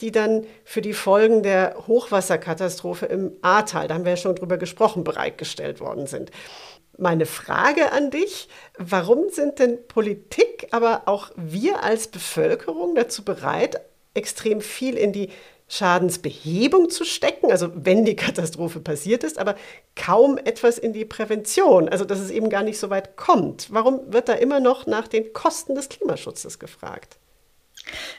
die 0.00 0.10
dann 0.10 0.46
für 0.64 0.80
die 0.80 0.92
Folgen 0.92 1.42
der 1.42 1.76
Hochwasserkatastrophe 1.86 3.06
im 3.06 3.32
Ahrtal, 3.42 3.88
da 3.88 3.94
haben 3.94 4.04
wir 4.04 4.12
ja 4.12 4.16
schon 4.16 4.34
drüber 4.34 4.56
gesprochen, 4.56 5.04
bereitgestellt 5.04 5.80
worden 5.80 6.06
sind. 6.06 6.30
Meine 6.98 7.24
Frage 7.24 7.92
an 7.92 8.10
dich, 8.10 8.48
warum 8.76 9.30
sind 9.30 9.58
denn 9.58 9.78
Politik, 9.86 10.68
aber 10.70 11.02
auch 11.06 11.30
wir 11.36 11.82
als 11.82 12.08
Bevölkerung 12.08 12.94
dazu 12.94 13.24
bereit, 13.24 13.80
extrem 14.14 14.60
viel 14.60 14.96
in 14.96 15.12
die 15.12 15.30
Schadensbehebung 15.68 16.90
zu 16.90 17.04
stecken, 17.04 17.50
also 17.52 17.70
wenn 17.74 18.04
die 18.04 18.16
Katastrophe 18.26 18.80
passiert 18.80 19.22
ist, 19.22 19.38
aber 19.38 19.54
kaum 19.94 20.36
etwas 20.36 20.78
in 20.78 20.92
die 20.92 21.04
Prävention, 21.04 21.88
also 21.88 22.04
dass 22.04 22.18
es 22.18 22.30
eben 22.30 22.50
gar 22.50 22.64
nicht 22.64 22.78
so 22.78 22.90
weit 22.90 23.16
kommt. 23.16 23.68
Warum 23.70 24.12
wird 24.12 24.28
da 24.28 24.32
immer 24.32 24.58
noch 24.58 24.86
nach 24.86 25.06
den 25.06 25.32
Kosten 25.32 25.76
des 25.76 25.88
Klimaschutzes 25.88 26.58
gefragt? 26.58 27.19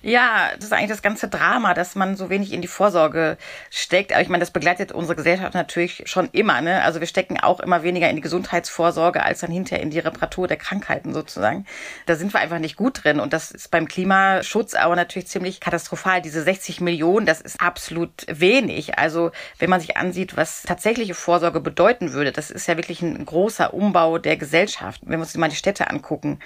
Ja, 0.02 0.50
das 0.56 0.66
ist 0.66 0.74
eigentlich 0.74 0.90
das 0.90 1.02
ganze 1.02 1.28
Drama, 1.28 1.74
dass 1.74 1.96
man 1.96 2.16
so 2.16 2.30
wenig 2.30 2.54
in 2.54 2.62
die 2.62 2.68
Vorsorge 2.68 3.38
steckt. 3.70 4.12
Aber 4.12 4.22
ich 4.22 4.30
meine, 4.30 4.42
das 4.42 4.52
begleitet 4.52 4.92
unsere 4.92 5.16
Gesellschaft 5.16 5.54
natürlich 5.54 6.04
schon 6.06 6.30
immer. 6.32 6.62
Ne? 6.62 6.82
Also 6.84 7.00
wir 7.00 7.08
stecken 7.08 7.40
auch 7.40 7.60
immer 7.60 7.84
weniger 7.84 8.10
in 8.10 8.16
die 8.16 8.22
Gesundheitsvorsorge 8.22 9.24
als 9.24 9.40
dann 9.40 9.52
hinterher 9.52 9.84
in 9.84 9.90
die 9.90 10.00
Reparatur 10.00 10.48
der 10.48 10.58
Krankheiten 10.58 11.14
sozusagen. 11.14 11.66
Da 12.06 12.16
sind 12.16 12.34
wir 12.34 12.40
einfach 12.40 12.60
nicht 12.60 12.76
gut 12.76 13.04
drin. 13.04 13.20
Und 13.20 13.34
das 13.34 13.52
ist 13.52 13.72
beim 13.72 13.88
Klimaschutz 13.88 14.74
aber 14.74 14.96
natürlich 14.96 15.28
ziemlich 15.28 15.60
katastrophal. 15.60 16.22
Diese 16.22 16.42
60 16.42 16.82
Millionen, 16.82 17.26
das 17.26 17.42
ist 17.42 17.62
absolut 17.62 18.26
wenig. 18.28 18.98
Also 18.98 19.32
wenn 19.60 19.70
man 19.70 19.80
sich 19.80 19.98
ansieht, 19.98 20.38
was 20.38 20.64
tatsächliche 20.64 21.14
Vorsorge 21.14 21.60
bedeuten 21.60 22.14
würde, 22.14 22.32
das 22.32 22.52
ist 22.52 22.68
ja 22.68 22.78
wirklich 22.78 23.02
ein 23.02 23.26
großer 23.26 23.74
Umbau 23.74 24.18
der 24.18 24.38
Gesellschaft. 24.38 25.02
Wenn 25.04 25.20
wir 25.20 25.24
uns 25.24 25.36
mal 25.36 25.50
die 25.50 25.56
Städte 25.56 25.90
angucken, 25.90 26.40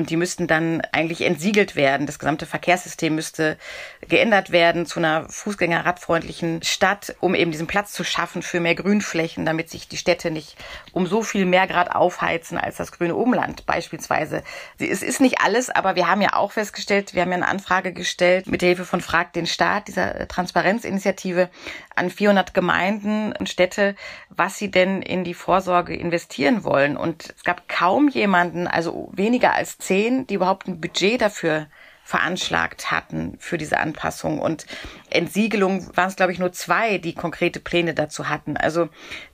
und 0.00 0.08
die 0.08 0.16
müssten 0.16 0.46
dann 0.46 0.80
eigentlich 0.92 1.20
entsiegelt 1.20 1.76
werden. 1.76 2.06
Das 2.06 2.18
gesamte 2.18 2.46
Verkehrssystem 2.46 3.14
müsste 3.14 3.58
geändert 4.08 4.50
werden 4.50 4.86
zu 4.86 4.98
einer 4.98 5.28
fußgängerradfreundlichen 5.28 6.62
Stadt, 6.62 7.14
um 7.20 7.34
eben 7.34 7.50
diesen 7.50 7.66
Platz 7.66 7.92
zu 7.92 8.02
schaffen 8.02 8.40
für 8.40 8.60
mehr 8.60 8.74
Grünflächen, 8.74 9.44
damit 9.44 9.68
sich 9.68 9.88
die 9.88 9.98
Städte 9.98 10.30
nicht 10.30 10.56
um 10.92 11.06
so 11.06 11.22
viel 11.22 11.44
mehr 11.44 11.66
Grad 11.66 11.94
aufheizen 11.94 12.56
als 12.56 12.78
das 12.78 12.92
grüne 12.92 13.14
Umland 13.14 13.66
beispielsweise. 13.66 14.42
Es 14.78 15.02
ist 15.02 15.20
nicht 15.20 15.42
alles, 15.42 15.68
aber 15.68 15.96
wir 15.96 16.08
haben 16.08 16.22
ja 16.22 16.32
auch 16.32 16.52
festgestellt, 16.52 17.12
wir 17.12 17.20
haben 17.20 17.30
ja 17.30 17.36
eine 17.36 17.48
Anfrage 17.48 17.92
gestellt 17.92 18.46
mit 18.46 18.62
Hilfe 18.62 18.86
von 18.86 19.02
Frag 19.02 19.34
den 19.34 19.46
Staat, 19.46 19.88
dieser 19.88 20.26
Transparenzinitiative, 20.28 21.50
an 21.94 22.08
400 22.08 22.54
Gemeinden 22.54 23.34
und 23.38 23.50
Städte, 23.50 23.94
was 24.30 24.56
sie 24.56 24.70
denn 24.70 25.02
in 25.02 25.24
die 25.24 25.34
Vorsorge 25.34 25.94
investieren 25.94 26.64
wollen. 26.64 26.96
Und 26.96 27.34
es 27.36 27.44
gab 27.44 27.68
kaum 27.68 28.08
jemanden, 28.08 28.66
also 28.66 29.10
weniger 29.12 29.54
als 29.54 29.76
zehn, 29.90 30.24
die 30.28 30.34
überhaupt 30.34 30.68
ein 30.68 30.80
Budget 30.80 31.20
dafür 31.20 31.66
veranschlagt 32.04 32.92
hatten 32.92 33.36
für 33.40 33.58
diese 33.58 33.78
Anpassung. 33.78 34.38
Und 34.38 34.66
Entsiegelung 35.10 35.96
waren 35.96 36.08
es, 36.08 36.14
glaube 36.14 36.30
ich, 36.30 36.38
nur 36.38 36.52
zwei, 36.52 36.98
die 36.98 37.12
konkrete 37.12 37.58
Pläne 37.58 37.92
dazu 37.92 38.28
hatten. 38.28 38.56
Also 38.56 38.88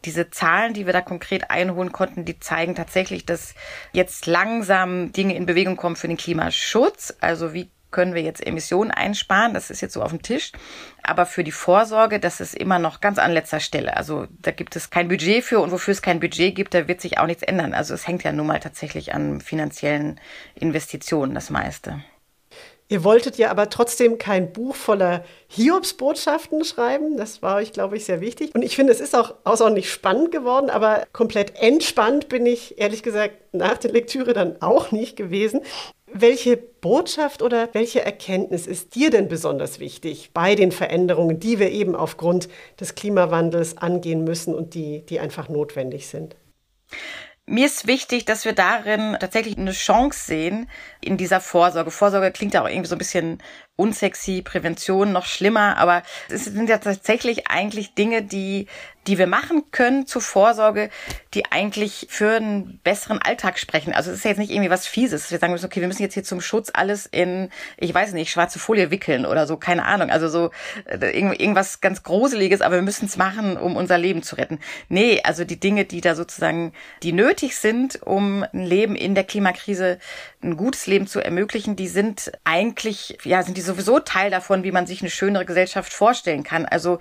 diese 0.06 0.30
Zahlen, 0.30 0.72
die 0.72 0.86
wir 0.86 0.94
da 0.94 1.02
konkret 1.02 1.50
einholen 1.50 1.92
konnten, 1.92 2.24
die 2.24 2.40
zeigen 2.40 2.74
tatsächlich, 2.74 3.26
dass 3.26 3.54
jetzt 3.92 4.26
langsam 4.26 5.12
Dinge 5.12 5.36
in 5.36 5.44
Bewegung 5.44 5.76
kommen 5.76 5.96
für 5.96 6.08
den 6.08 6.16
Klimaschutz. 6.16 7.14
Also 7.20 7.52
wie 7.52 7.70
können 7.90 8.14
wir 8.14 8.22
jetzt 8.22 8.46
Emissionen 8.46 8.90
einsparen. 8.90 9.54
Das 9.54 9.70
ist 9.70 9.80
jetzt 9.80 9.94
so 9.94 10.02
auf 10.02 10.10
dem 10.10 10.22
Tisch. 10.22 10.52
Aber 11.02 11.26
für 11.26 11.44
die 11.44 11.52
Vorsorge, 11.52 12.20
das 12.20 12.40
ist 12.40 12.54
immer 12.54 12.78
noch 12.78 13.00
ganz 13.00 13.18
an 13.18 13.32
letzter 13.32 13.60
Stelle. 13.60 13.96
Also 13.96 14.26
da 14.40 14.50
gibt 14.50 14.76
es 14.76 14.90
kein 14.90 15.08
Budget 15.08 15.44
für 15.44 15.60
und 15.60 15.70
wofür 15.70 15.92
es 15.92 16.02
kein 16.02 16.20
Budget 16.20 16.54
gibt, 16.54 16.74
da 16.74 16.88
wird 16.88 17.00
sich 17.00 17.18
auch 17.18 17.26
nichts 17.26 17.42
ändern. 17.42 17.74
Also 17.74 17.94
es 17.94 18.06
hängt 18.06 18.24
ja 18.24 18.32
nun 18.32 18.46
mal 18.46 18.60
tatsächlich 18.60 19.14
an 19.14 19.40
finanziellen 19.40 20.20
Investitionen 20.54 21.34
das 21.34 21.50
meiste. 21.50 22.02
Ihr 22.88 23.02
wolltet 23.02 23.36
ja 23.36 23.50
aber 23.50 23.68
trotzdem 23.68 24.16
kein 24.16 24.52
Buch 24.52 24.76
voller 24.76 25.24
Hiobsbotschaften 25.48 26.62
schreiben. 26.64 27.16
Das 27.16 27.42
war 27.42 27.56
euch, 27.56 27.72
glaube 27.72 27.96
ich, 27.96 28.04
sehr 28.04 28.20
wichtig. 28.20 28.54
Und 28.54 28.62
ich 28.62 28.76
finde, 28.76 28.92
es 28.92 29.00
ist 29.00 29.16
auch 29.16 29.34
außerordentlich 29.42 29.90
spannend 29.90 30.30
geworden, 30.30 30.70
aber 30.70 31.04
komplett 31.12 31.60
entspannt 31.60 32.28
bin 32.28 32.46
ich, 32.46 32.78
ehrlich 32.78 33.02
gesagt, 33.02 33.52
nach 33.52 33.76
der 33.78 33.90
Lektüre 33.90 34.34
dann 34.34 34.62
auch 34.62 34.92
nicht 34.92 35.16
gewesen. 35.16 35.62
Welche 36.12 36.56
Botschaft 36.56 37.42
oder 37.42 37.68
welche 37.72 38.04
Erkenntnis 38.04 38.66
ist 38.66 38.94
dir 38.94 39.10
denn 39.10 39.28
besonders 39.28 39.80
wichtig 39.80 40.30
bei 40.32 40.54
den 40.54 40.70
Veränderungen, 40.70 41.40
die 41.40 41.58
wir 41.58 41.70
eben 41.70 41.96
aufgrund 41.96 42.48
des 42.78 42.94
Klimawandels 42.94 43.76
angehen 43.76 44.22
müssen 44.22 44.54
und 44.54 44.74
die, 44.74 45.04
die 45.06 45.18
einfach 45.18 45.48
notwendig 45.48 46.06
sind? 46.06 46.36
Mir 47.48 47.66
ist 47.66 47.86
wichtig, 47.86 48.24
dass 48.24 48.44
wir 48.44 48.54
darin 48.54 49.16
tatsächlich 49.20 49.56
eine 49.56 49.72
Chance 49.72 50.24
sehen 50.26 50.68
in 51.00 51.16
dieser 51.16 51.40
Vorsorge. 51.40 51.92
Vorsorge 51.92 52.32
klingt 52.32 52.54
ja 52.54 52.62
auch 52.62 52.68
irgendwie 52.68 52.88
so 52.88 52.96
ein 52.96 52.98
bisschen 52.98 53.42
unsexy, 53.76 54.42
Prävention 54.42 55.12
noch 55.12 55.26
schlimmer, 55.26 55.76
aber 55.76 56.02
es 56.28 56.44
sind 56.44 56.68
ja 56.68 56.78
tatsächlich 56.78 57.48
eigentlich 57.48 57.94
Dinge, 57.94 58.22
die 58.22 58.66
die 59.06 59.18
wir 59.18 59.26
machen 59.26 59.64
können 59.70 60.06
zur 60.06 60.20
Vorsorge, 60.20 60.90
die 61.34 61.46
eigentlich 61.46 62.06
für 62.10 62.36
einen 62.36 62.80
besseren 62.82 63.20
Alltag 63.20 63.58
sprechen. 63.58 63.92
Also 63.92 64.10
es 64.10 64.18
ist 64.18 64.24
ja 64.24 64.30
jetzt 64.30 64.38
nicht 64.38 64.50
irgendwie 64.50 64.70
was 64.70 64.86
Fieses, 64.86 65.22
dass 65.22 65.30
wir 65.30 65.38
sagen 65.38 65.52
müssen, 65.52 65.66
okay, 65.66 65.80
wir 65.80 65.88
müssen 65.88 66.02
jetzt 66.02 66.14
hier 66.14 66.24
zum 66.24 66.40
Schutz 66.40 66.70
alles 66.72 67.06
in, 67.06 67.50
ich 67.76 67.92
weiß 67.94 68.12
nicht, 68.12 68.30
schwarze 68.30 68.58
Folie 68.58 68.90
wickeln 68.90 69.26
oder 69.26 69.46
so, 69.46 69.56
keine 69.56 69.84
Ahnung. 69.84 70.10
Also 70.10 70.28
so 70.28 70.50
äh, 70.86 71.16
irgendwas 71.16 71.80
ganz 71.80 72.02
Gruseliges, 72.02 72.60
aber 72.60 72.76
wir 72.76 72.82
müssen 72.82 73.06
es 73.06 73.16
machen, 73.16 73.56
um 73.56 73.76
unser 73.76 73.98
Leben 73.98 74.22
zu 74.22 74.36
retten. 74.36 74.58
Nee, 74.88 75.20
also 75.22 75.44
die 75.44 75.60
Dinge, 75.60 75.84
die 75.84 76.00
da 76.00 76.14
sozusagen, 76.14 76.72
die 77.02 77.12
nötig 77.12 77.56
sind, 77.56 78.02
um 78.02 78.44
ein 78.52 78.64
Leben 78.64 78.96
in 78.96 79.14
der 79.14 79.24
Klimakrise, 79.24 79.98
ein 80.42 80.56
gutes 80.56 80.86
Leben 80.86 81.06
zu 81.06 81.20
ermöglichen, 81.20 81.76
die 81.76 81.88
sind 81.88 82.32
eigentlich, 82.44 83.18
ja, 83.24 83.42
sind 83.42 83.56
die 83.56 83.62
sowieso 83.66 83.98
Teil 83.98 84.30
davon, 84.30 84.64
wie 84.64 84.72
man 84.72 84.86
sich 84.86 85.00
eine 85.00 85.10
schönere 85.10 85.44
Gesellschaft 85.44 85.92
vorstellen 85.92 86.42
kann. 86.42 86.64
Also 86.64 86.98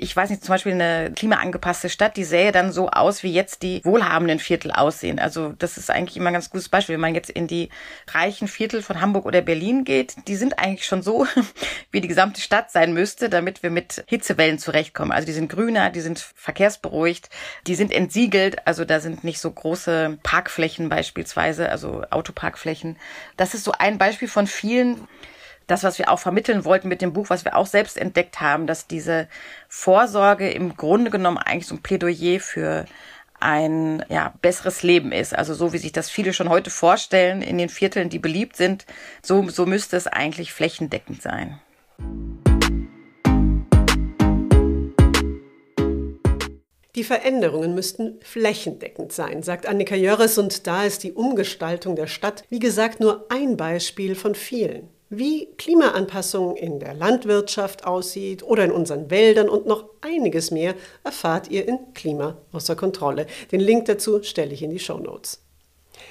ich 0.00 0.14
weiß 0.14 0.30
nicht, 0.30 0.44
zum 0.44 0.54
Beispiel 0.54 0.72
eine 0.72 1.12
klimaangepasste 1.14 1.88
Stadt, 1.88 2.16
die 2.16 2.24
sähe 2.24 2.52
dann 2.52 2.70
so 2.72 2.88
aus, 2.88 3.24
wie 3.24 3.32
jetzt 3.32 3.62
die 3.62 3.80
wohlhabenden 3.84 4.38
Viertel 4.38 4.70
aussehen. 4.70 5.18
Also 5.18 5.54
das 5.58 5.76
ist 5.76 5.90
eigentlich 5.90 6.16
immer 6.16 6.30
ein 6.30 6.34
ganz 6.34 6.50
gutes 6.50 6.68
Beispiel. 6.68 6.94
Wenn 6.94 7.00
man 7.00 7.16
jetzt 7.16 7.30
in 7.30 7.48
die 7.48 7.68
reichen 8.12 8.46
Viertel 8.46 8.82
von 8.82 9.00
Hamburg 9.00 9.26
oder 9.26 9.40
Berlin 9.40 9.84
geht, 9.84 10.14
die 10.28 10.36
sind 10.36 10.58
eigentlich 10.58 10.86
schon 10.86 11.02
so, 11.02 11.26
wie 11.90 12.00
die 12.00 12.08
gesamte 12.08 12.40
Stadt 12.40 12.70
sein 12.70 12.92
müsste, 12.92 13.28
damit 13.28 13.64
wir 13.64 13.70
mit 13.70 14.04
Hitzewellen 14.06 14.60
zurechtkommen. 14.60 15.10
Also 15.10 15.26
die 15.26 15.32
sind 15.32 15.48
grüner, 15.48 15.90
die 15.90 16.00
sind 16.00 16.20
verkehrsberuhigt, 16.36 17.28
die 17.66 17.74
sind 17.74 17.92
entsiegelt, 17.92 18.66
also 18.68 18.84
da 18.84 19.00
sind 19.00 19.24
nicht 19.24 19.40
so 19.40 19.50
große 19.50 20.18
Parkflächen 20.22 20.88
beispielsweise, 20.88 21.70
also 21.70 22.04
Autoparkflächen. 22.10 22.96
Das 23.36 23.54
ist 23.54 23.64
so 23.64 23.72
ein 23.72 23.98
Beispiel 23.98 24.28
von 24.28 24.46
vielen, 24.46 25.08
das, 25.68 25.84
was 25.84 25.98
wir 25.98 26.10
auch 26.10 26.18
vermitteln 26.18 26.64
wollten 26.64 26.88
mit 26.88 27.02
dem 27.02 27.12
Buch, 27.12 27.30
was 27.30 27.44
wir 27.44 27.54
auch 27.54 27.66
selbst 27.66 27.96
entdeckt 27.96 28.40
haben, 28.40 28.66
dass 28.66 28.88
diese 28.88 29.28
Vorsorge 29.68 30.50
im 30.50 30.76
Grunde 30.76 31.10
genommen 31.10 31.38
eigentlich 31.38 31.66
so 31.66 31.76
ein 31.76 31.82
Plädoyer 31.82 32.40
für 32.40 32.86
ein 33.38 34.04
ja, 34.08 34.34
besseres 34.40 34.82
Leben 34.82 35.12
ist. 35.12 35.36
Also 35.36 35.54
so 35.54 35.72
wie 35.72 35.78
sich 35.78 35.92
das 35.92 36.10
viele 36.10 36.32
schon 36.32 36.48
heute 36.48 36.70
vorstellen 36.70 37.42
in 37.42 37.58
den 37.58 37.68
Vierteln, 37.68 38.08
die 38.08 38.18
beliebt 38.18 38.56
sind, 38.56 38.86
so, 39.22 39.48
so 39.50 39.66
müsste 39.66 39.96
es 39.96 40.06
eigentlich 40.06 40.52
flächendeckend 40.52 41.22
sein. 41.22 41.60
Die 46.94 47.04
Veränderungen 47.04 47.74
müssten 47.74 48.18
flächendeckend 48.22 49.12
sein, 49.12 49.44
sagt 49.44 49.66
Annika 49.66 49.94
Jörres, 49.94 50.36
und 50.38 50.66
da 50.66 50.82
ist 50.82 51.04
die 51.04 51.12
Umgestaltung 51.12 51.94
der 51.94 52.08
Stadt, 52.08 52.42
wie 52.48 52.58
gesagt, 52.58 52.98
nur 52.98 53.26
ein 53.28 53.56
Beispiel 53.56 54.16
von 54.16 54.34
vielen 54.34 54.88
wie 55.10 55.46
Klimaanpassung 55.56 56.56
in 56.56 56.80
der 56.80 56.94
Landwirtschaft 56.94 57.86
aussieht 57.86 58.42
oder 58.42 58.64
in 58.64 58.72
unseren 58.72 59.10
Wäldern 59.10 59.48
und 59.48 59.66
noch 59.66 59.84
einiges 60.00 60.50
mehr 60.50 60.74
erfahrt 61.04 61.50
ihr 61.50 61.66
in 61.66 61.78
Klima 61.94 62.36
außer 62.52 62.76
Kontrolle. 62.76 63.26
Den 63.50 63.60
Link 63.60 63.86
dazu 63.86 64.22
stelle 64.22 64.52
ich 64.52 64.62
in 64.62 64.70
die 64.70 64.78
Show 64.78 64.98
Notes. 64.98 65.40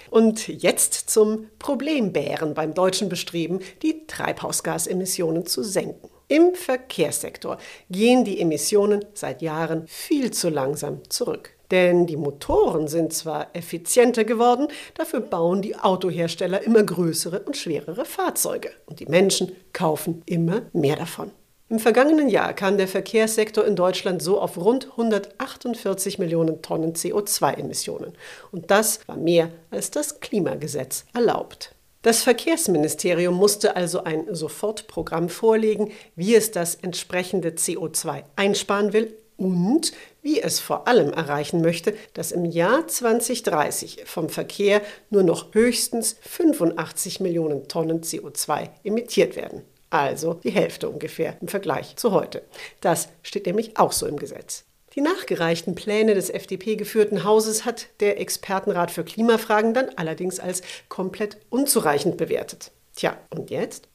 Und 0.09 0.47
jetzt 0.47 1.09
zum 1.09 1.47
Problembären 1.59 2.53
beim 2.53 2.73
deutschen 2.73 3.09
Bestreben, 3.09 3.59
die 3.81 4.05
Treibhausgasemissionen 4.07 5.45
zu 5.45 5.63
senken. 5.63 6.09
Im 6.27 6.55
Verkehrssektor 6.55 7.57
gehen 7.89 8.25
die 8.25 8.41
Emissionen 8.41 9.05
seit 9.13 9.41
Jahren 9.41 9.87
viel 9.87 10.31
zu 10.31 10.49
langsam 10.49 11.09
zurück. 11.09 11.56
Denn 11.71 12.07
die 12.07 12.15
Motoren 12.15 12.87
sind 12.87 13.13
zwar 13.13 13.47
effizienter 13.53 14.23
geworden, 14.23 14.67
dafür 14.93 15.19
bauen 15.19 15.61
die 15.61 15.75
Autohersteller 15.75 16.61
immer 16.63 16.83
größere 16.83 17.41
und 17.41 17.57
schwerere 17.57 18.05
Fahrzeuge. 18.05 18.71
Und 18.85 18.99
die 18.99 19.05
Menschen 19.05 19.51
kaufen 19.73 20.21
immer 20.25 20.61
mehr 20.73 20.95
davon. 20.95 21.31
Im 21.69 21.79
vergangenen 21.79 22.29
Jahr 22.29 22.53
kam 22.53 22.77
der 22.77 22.87
Verkehrssektor 22.87 23.65
in 23.65 23.75
Deutschland 23.75 24.21
so 24.21 24.39
auf 24.39 24.57
rund 24.57 24.91
148 24.91 26.17
Millionen 26.17 26.61
Tonnen 26.61 26.93
CO2-Emissionen. 26.93 28.13
Und 28.53 28.71
das 28.71 29.01
war 29.05 29.17
mehr 29.17 29.49
als 29.69 29.91
das 29.91 30.21
Klimagesetz 30.21 31.03
erlaubt. 31.13 31.75
Das 32.03 32.23
Verkehrsministerium 32.23 33.35
musste 33.35 33.75
also 33.75 34.05
ein 34.05 34.33
Sofortprogramm 34.33 35.27
vorlegen, 35.27 35.91
wie 36.15 36.35
es 36.35 36.51
das 36.51 36.75
entsprechende 36.75 37.49
CO2 37.49 38.23
einsparen 38.37 38.93
will 38.93 39.13
und 39.35 39.91
wie 40.27 40.41
es 40.41 40.59
vor 40.59 40.89
allem 40.89 41.13
erreichen 41.13 41.61
möchte, 41.61 41.95
dass 42.13 42.33
im 42.33 42.43
Jahr 42.43 42.85
2030 42.85 44.03
vom 44.03 44.27
Verkehr 44.27 44.81
nur 45.09 45.23
noch 45.23 45.53
höchstens 45.53 46.17
85 46.19 47.21
Millionen 47.21 47.69
Tonnen 47.69 48.01
CO2 48.01 48.67
emittiert 48.83 49.37
werden. 49.37 49.61
Also 49.89 50.33
die 50.33 50.49
Hälfte 50.49 50.89
ungefähr 50.89 51.37
im 51.39 51.47
Vergleich 51.47 51.95
zu 51.95 52.11
heute. 52.11 52.41
Das 52.81 53.07
steht 53.23 53.45
nämlich 53.45 53.77
auch 53.77 53.93
so 53.93 54.05
im 54.05 54.17
Gesetz. 54.17 54.65
Die 54.95 55.01
nachgereichten 55.01 55.75
Pläne 55.75 56.13
des 56.13 56.29
FDP-geführten 56.29 57.23
Hauses 57.23 57.63
hat 57.63 57.87
der 58.01 58.19
Expertenrat 58.19 58.91
für 58.91 59.05
Klimafragen 59.05 59.73
dann 59.73 59.91
allerdings 59.95 60.41
als 60.41 60.61
komplett 60.89 61.37
unzureichend 61.49 62.17
bewertet. 62.17 62.71
Tja, 62.97 63.17
und 63.33 63.49
jetzt? 63.49 63.87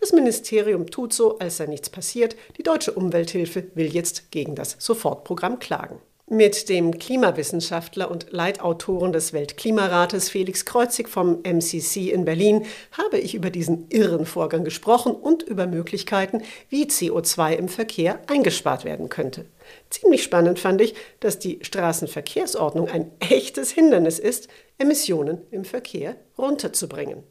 Das 0.00 0.12
Ministerium 0.12 0.90
tut 0.90 1.12
so, 1.12 1.38
als 1.38 1.58
sei 1.58 1.66
nichts 1.66 1.90
passiert. 1.90 2.36
Die 2.56 2.62
deutsche 2.62 2.92
Umwelthilfe 2.92 3.64
will 3.74 3.92
jetzt 3.92 4.30
gegen 4.30 4.54
das 4.54 4.76
Sofortprogramm 4.78 5.58
klagen. 5.58 6.00
Mit 6.26 6.70
dem 6.70 6.98
Klimawissenschaftler 6.98 8.10
und 8.10 8.28
Leitautoren 8.30 9.12
des 9.12 9.34
Weltklimarates 9.34 10.30
Felix 10.30 10.64
Kreuzig 10.64 11.10
vom 11.10 11.42
MCC 11.42 12.10
in 12.10 12.24
Berlin 12.24 12.64
habe 12.92 13.18
ich 13.18 13.34
über 13.34 13.50
diesen 13.50 13.90
irren 13.90 14.24
Vorgang 14.24 14.64
gesprochen 14.64 15.12
und 15.12 15.42
über 15.42 15.66
Möglichkeiten, 15.66 16.40
wie 16.70 16.86
CO2 16.86 17.52
im 17.56 17.68
Verkehr 17.68 18.20
eingespart 18.26 18.86
werden 18.86 19.10
könnte. 19.10 19.44
Ziemlich 19.90 20.22
spannend 20.22 20.58
fand 20.58 20.80
ich, 20.80 20.94
dass 21.20 21.38
die 21.38 21.58
Straßenverkehrsordnung 21.60 22.88
ein 22.88 23.10
echtes 23.20 23.70
Hindernis 23.70 24.18
ist, 24.18 24.48
Emissionen 24.78 25.42
im 25.50 25.66
Verkehr 25.66 26.16
runterzubringen. 26.38 27.22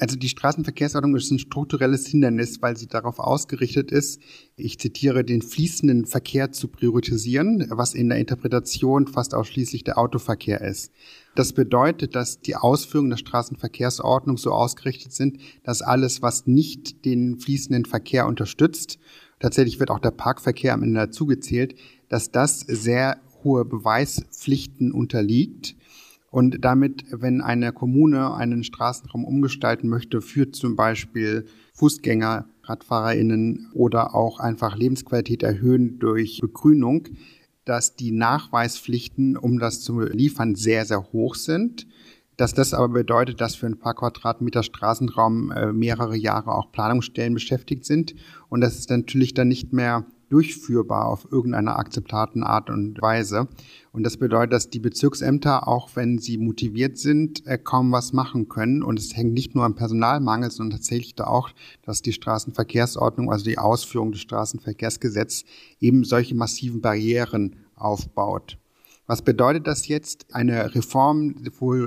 Also 0.00 0.16
die 0.16 0.28
Straßenverkehrsordnung 0.28 1.16
ist 1.16 1.32
ein 1.32 1.40
strukturelles 1.40 2.06
Hindernis, 2.06 2.62
weil 2.62 2.76
sie 2.76 2.86
darauf 2.86 3.18
ausgerichtet 3.18 3.90
ist, 3.90 4.20
ich 4.56 4.78
zitiere, 4.78 5.24
den 5.24 5.42
fließenden 5.42 6.06
Verkehr 6.06 6.52
zu 6.52 6.68
priorisieren, 6.68 7.66
was 7.70 7.94
in 7.94 8.08
der 8.08 8.18
Interpretation 8.18 9.08
fast 9.08 9.34
ausschließlich 9.34 9.82
der 9.82 9.98
Autoverkehr 9.98 10.60
ist. 10.60 10.92
Das 11.34 11.52
bedeutet, 11.52 12.14
dass 12.14 12.40
die 12.40 12.54
Ausführungen 12.54 13.10
der 13.10 13.16
Straßenverkehrsordnung 13.16 14.38
so 14.38 14.52
ausgerichtet 14.52 15.12
sind, 15.12 15.38
dass 15.64 15.82
alles, 15.82 16.22
was 16.22 16.46
nicht 16.46 17.04
den 17.04 17.40
fließenden 17.40 17.84
Verkehr 17.84 18.28
unterstützt, 18.28 19.00
tatsächlich 19.40 19.80
wird 19.80 19.90
auch 19.90 20.00
der 20.00 20.12
Parkverkehr 20.12 20.74
am 20.74 20.84
Ende 20.84 21.00
dazugezählt, 21.00 21.74
dass 22.08 22.30
das 22.30 22.60
sehr 22.60 23.20
hohe 23.42 23.64
Beweispflichten 23.64 24.92
unterliegt 24.92 25.74
und 26.30 26.58
damit, 26.62 27.04
wenn 27.10 27.40
eine 27.40 27.72
Kommune 27.72 28.34
einen 28.34 28.62
Straßenraum 28.62 29.24
umgestalten 29.24 29.88
möchte 29.88 30.20
für 30.20 30.50
zum 30.50 30.76
Beispiel 30.76 31.46
Fußgänger, 31.74 32.46
RadfahrerInnen 32.64 33.70
oder 33.72 34.14
auch 34.14 34.40
einfach 34.40 34.76
Lebensqualität 34.76 35.42
erhöhen 35.42 35.98
durch 35.98 36.40
Begrünung, 36.40 37.08
dass 37.64 37.96
die 37.96 38.12
Nachweispflichten, 38.12 39.36
um 39.36 39.58
das 39.58 39.80
zu 39.80 40.00
liefern, 40.00 40.54
sehr, 40.54 40.84
sehr 40.84 41.12
hoch 41.12 41.34
sind. 41.34 41.86
Dass 42.36 42.54
das 42.54 42.72
aber 42.72 42.88
bedeutet, 42.88 43.40
dass 43.40 43.56
für 43.56 43.66
ein 43.66 43.78
paar 43.78 43.94
Quadratmeter 43.94 44.62
Straßenraum 44.62 45.50
äh, 45.50 45.72
mehrere 45.72 46.16
Jahre 46.16 46.52
auch 46.52 46.70
Planungsstellen 46.70 47.34
beschäftigt 47.34 47.84
sind. 47.84 48.14
Und 48.48 48.60
das 48.60 48.78
ist 48.78 48.90
natürlich 48.90 49.34
dann 49.34 49.48
nicht 49.48 49.72
mehr 49.72 50.06
durchführbar 50.28 51.06
auf 51.06 51.26
irgendeine 51.30 51.76
akzeptablen 51.76 52.44
Art 52.44 52.70
und 52.70 53.00
Weise. 53.00 53.48
Und 53.92 54.04
das 54.04 54.16
bedeutet, 54.16 54.52
dass 54.52 54.70
die 54.70 54.78
Bezirksämter, 54.78 55.66
auch 55.66 55.90
wenn 55.94 56.18
sie 56.18 56.38
motiviert 56.38 56.98
sind, 56.98 57.46
äh, 57.46 57.58
kaum 57.58 57.90
was 57.92 58.12
machen 58.12 58.48
können. 58.48 58.82
Und 58.82 58.98
es 58.98 59.16
hängt 59.16 59.32
nicht 59.32 59.54
nur 59.54 59.64
am 59.64 59.74
Personalmangel, 59.74 60.50
sondern 60.50 60.78
tatsächlich 60.78 61.14
da 61.14 61.24
auch, 61.24 61.50
dass 61.82 62.02
die 62.02 62.12
Straßenverkehrsordnung, 62.12 63.30
also 63.32 63.44
die 63.44 63.58
Ausführung 63.58 64.12
des 64.12 64.20
Straßenverkehrsgesetzes, 64.20 65.44
eben 65.80 66.04
solche 66.04 66.34
massiven 66.34 66.80
Barrieren 66.80 67.56
aufbaut. 67.74 68.58
Was 69.08 69.22
bedeutet 69.22 69.66
das 69.66 69.88
jetzt? 69.88 70.26
Eine 70.34 70.74
Reform 70.74 71.36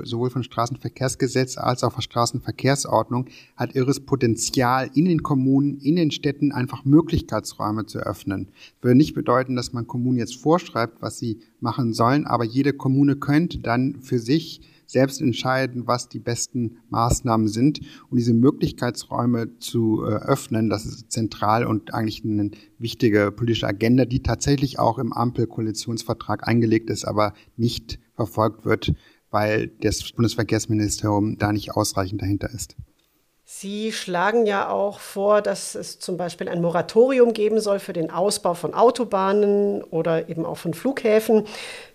sowohl 0.02 0.30
von 0.30 0.42
Straßenverkehrsgesetz 0.42 1.56
als 1.56 1.84
auch 1.84 1.92
von 1.92 2.02
Straßenverkehrsordnung 2.02 3.26
hat 3.56 3.76
irres 3.76 4.00
Potenzial 4.00 4.90
in 4.94 5.04
den 5.04 5.22
Kommunen, 5.22 5.78
in 5.78 5.94
den 5.94 6.10
Städten 6.10 6.50
einfach 6.50 6.84
Möglichkeitsräume 6.84 7.86
zu 7.86 8.00
öffnen. 8.00 8.48
Würde 8.80 8.96
nicht 8.96 9.14
bedeuten, 9.14 9.54
dass 9.54 9.72
man 9.72 9.86
Kommunen 9.86 10.18
jetzt 10.18 10.34
vorschreibt, 10.34 11.00
was 11.00 11.20
sie 11.20 11.38
machen 11.60 11.92
sollen, 11.92 12.26
aber 12.26 12.42
jede 12.42 12.72
Kommune 12.72 13.14
könnte 13.14 13.58
dann 13.58 14.02
für 14.02 14.18
sich 14.18 14.60
selbst 14.92 15.20
entscheiden, 15.20 15.86
was 15.86 16.08
die 16.08 16.20
besten 16.20 16.78
Maßnahmen 16.90 17.48
sind. 17.48 17.80
Und 18.10 18.18
diese 18.18 18.34
Möglichkeitsräume 18.34 19.58
zu 19.58 20.04
äh, 20.04 20.14
öffnen, 20.14 20.70
das 20.70 20.84
ist 20.84 21.10
zentral 21.10 21.66
und 21.66 21.94
eigentlich 21.94 22.24
eine 22.24 22.50
wichtige 22.78 23.32
politische 23.32 23.66
Agenda, 23.66 24.04
die 24.04 24.22
tatsächlich 24.22 24.78
auch 24.78 24.98
im 24.98 25.12
Ampel-Koalitionsvertrag 25.12 26.46
eingelegt 26.46 26.90
ist, 26.90 27.04
aber 27.04 27.32
nicht 27.56 27.98
verfolgt 28.14 28.64
wird, 28.64 28.94
weil 29.30 29.68
das 29.80 30.12
Bundesverkehrsministerium 30.12 31.38
da 31.38 31.52
nicht 31.52 31.72
ausreichend 31.72 32.22
dahinter 32.22 32.50
ist. 32.50 32.76
Sie 33.54 33.92
schlagen 33.92 34.46
ja 34.46 34.70
auch 34.70 34.98
vor, 34.98 35.42
dass 35.42 35.74
es 35.74 35.98
zum 35.98 36.16
Beispiel 36.16 36.48
ein 36.48 36.62
Moratorium 36.62 37.34
geben 37.34 37.60
soll 37.60 37.80
für 37.80 37.92
den 37.92 38.10
Ausbau 38.10 38.54
von 38.54 38.72
Autobahnen 38.72 39.84
oder 39.84 40.30
eben 40.30 40.46
auch 40.46 40.56
von 40.56 40.72
Flughäfen. 40.72 41.46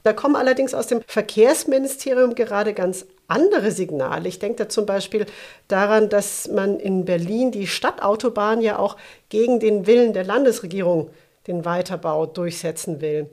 Da 0.04 0.13
kommen 0.13 0.36
allerdings 0.36 0.76
aus 0.76 0.86
dem 0.86 1.02
Verkehrsministerium 1.08 2.36
gerade 2.36 2.76
ganz 2.76 3.08
andere 3.28 3.72
Signale. 3.72 4.30
Ich 4.30 4.38
denke 4.38 4.63
da 4.63 4.70
zum 4.70 4.86
Beispiel 4.86 5.26
daran, 5.67 6.10
dass 6.10 6.48
man 6.48 6.80
in 6.80 7.06
Berlin 7.06 7.52
die 7.52 7.65
Stadtautobahn 7.65 8.62
ja 8.62 8.78
auch 8.78 8.96
gegen 9.30 9.60
den 9.60 9.88
Willen 9.88 10.13
der 10.13 10.26
Landesregierung 10.26 11.10
den 11.48 11.65
Weiterbau 11.65 12.28
durchsetzen 12.28 13.02
will. 13.02 13.32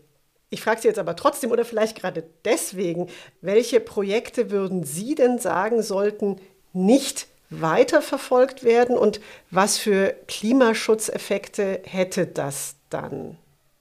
Ich 0.49 0.63
frage 0.63 0.81
Sie 0.81 0.89
jetzt 0.89 0.99
aber 0.99 1.15
trotzdem 1.15 1.51
oder 1.51 1.67
vielleicht 1.67 2.01
gerade 2.01 2.25
deswegen, 2.47 3.09
welche 3.43 3.81
Projekte 3.81 4.51
würden 4.51 4.83
Sie 4.83 5.15
denn 5.15 5.39
sagen 5.39 5.83
sollten, 5.83 6.41
nicht 6.73 7.29
weiterverfolgt 7.61 8.65
werden 8.65 8.97
und 8.97 9.21
was 9.51 9.79
für 9.79 10.15
Klimaschutzeffekte 10.29 11.81
hätte 11.85 12.27
das 12.27 12.77
dann? 12.91 13.37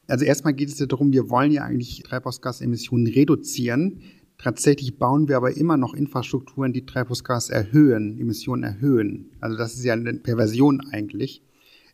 Also 0.07 0.25
erstmal 0.25 0.53
geht 0.53 0.69
es 0.69 0.79
ja 0.79 0.85
darum, 0.85 1.13
wir 1.13 1.29
wollen 1.29 1.51
ja 1.51 1.63
eigentlich 1.63 2.03
Treibhausgasemissionen 2.03 3.07
reduzieren. 3.07 4.01
Tatsächlich 4.37 4.97
bauen 4.97 5.29
wir 5.29 5.37
aber 5.37 5.55
immer 5.55 5.77
noch 5.77 5.93
Infrastrukturen, 5.93 6.73
die 6.73 6.85
Treibhausgas 6.85 7.49
erhöhen, 7.49 8.19
Emissionen 8.19 8.63
erhöhen. 8.63 9.31
Also 9.39 9.57
das 9.57 9.75
ist 9.75 9.83
ja 9.85 9.93
eine 9.93 10.13
Perversion 10.15 10.81
eigentlich. 10.91 11.41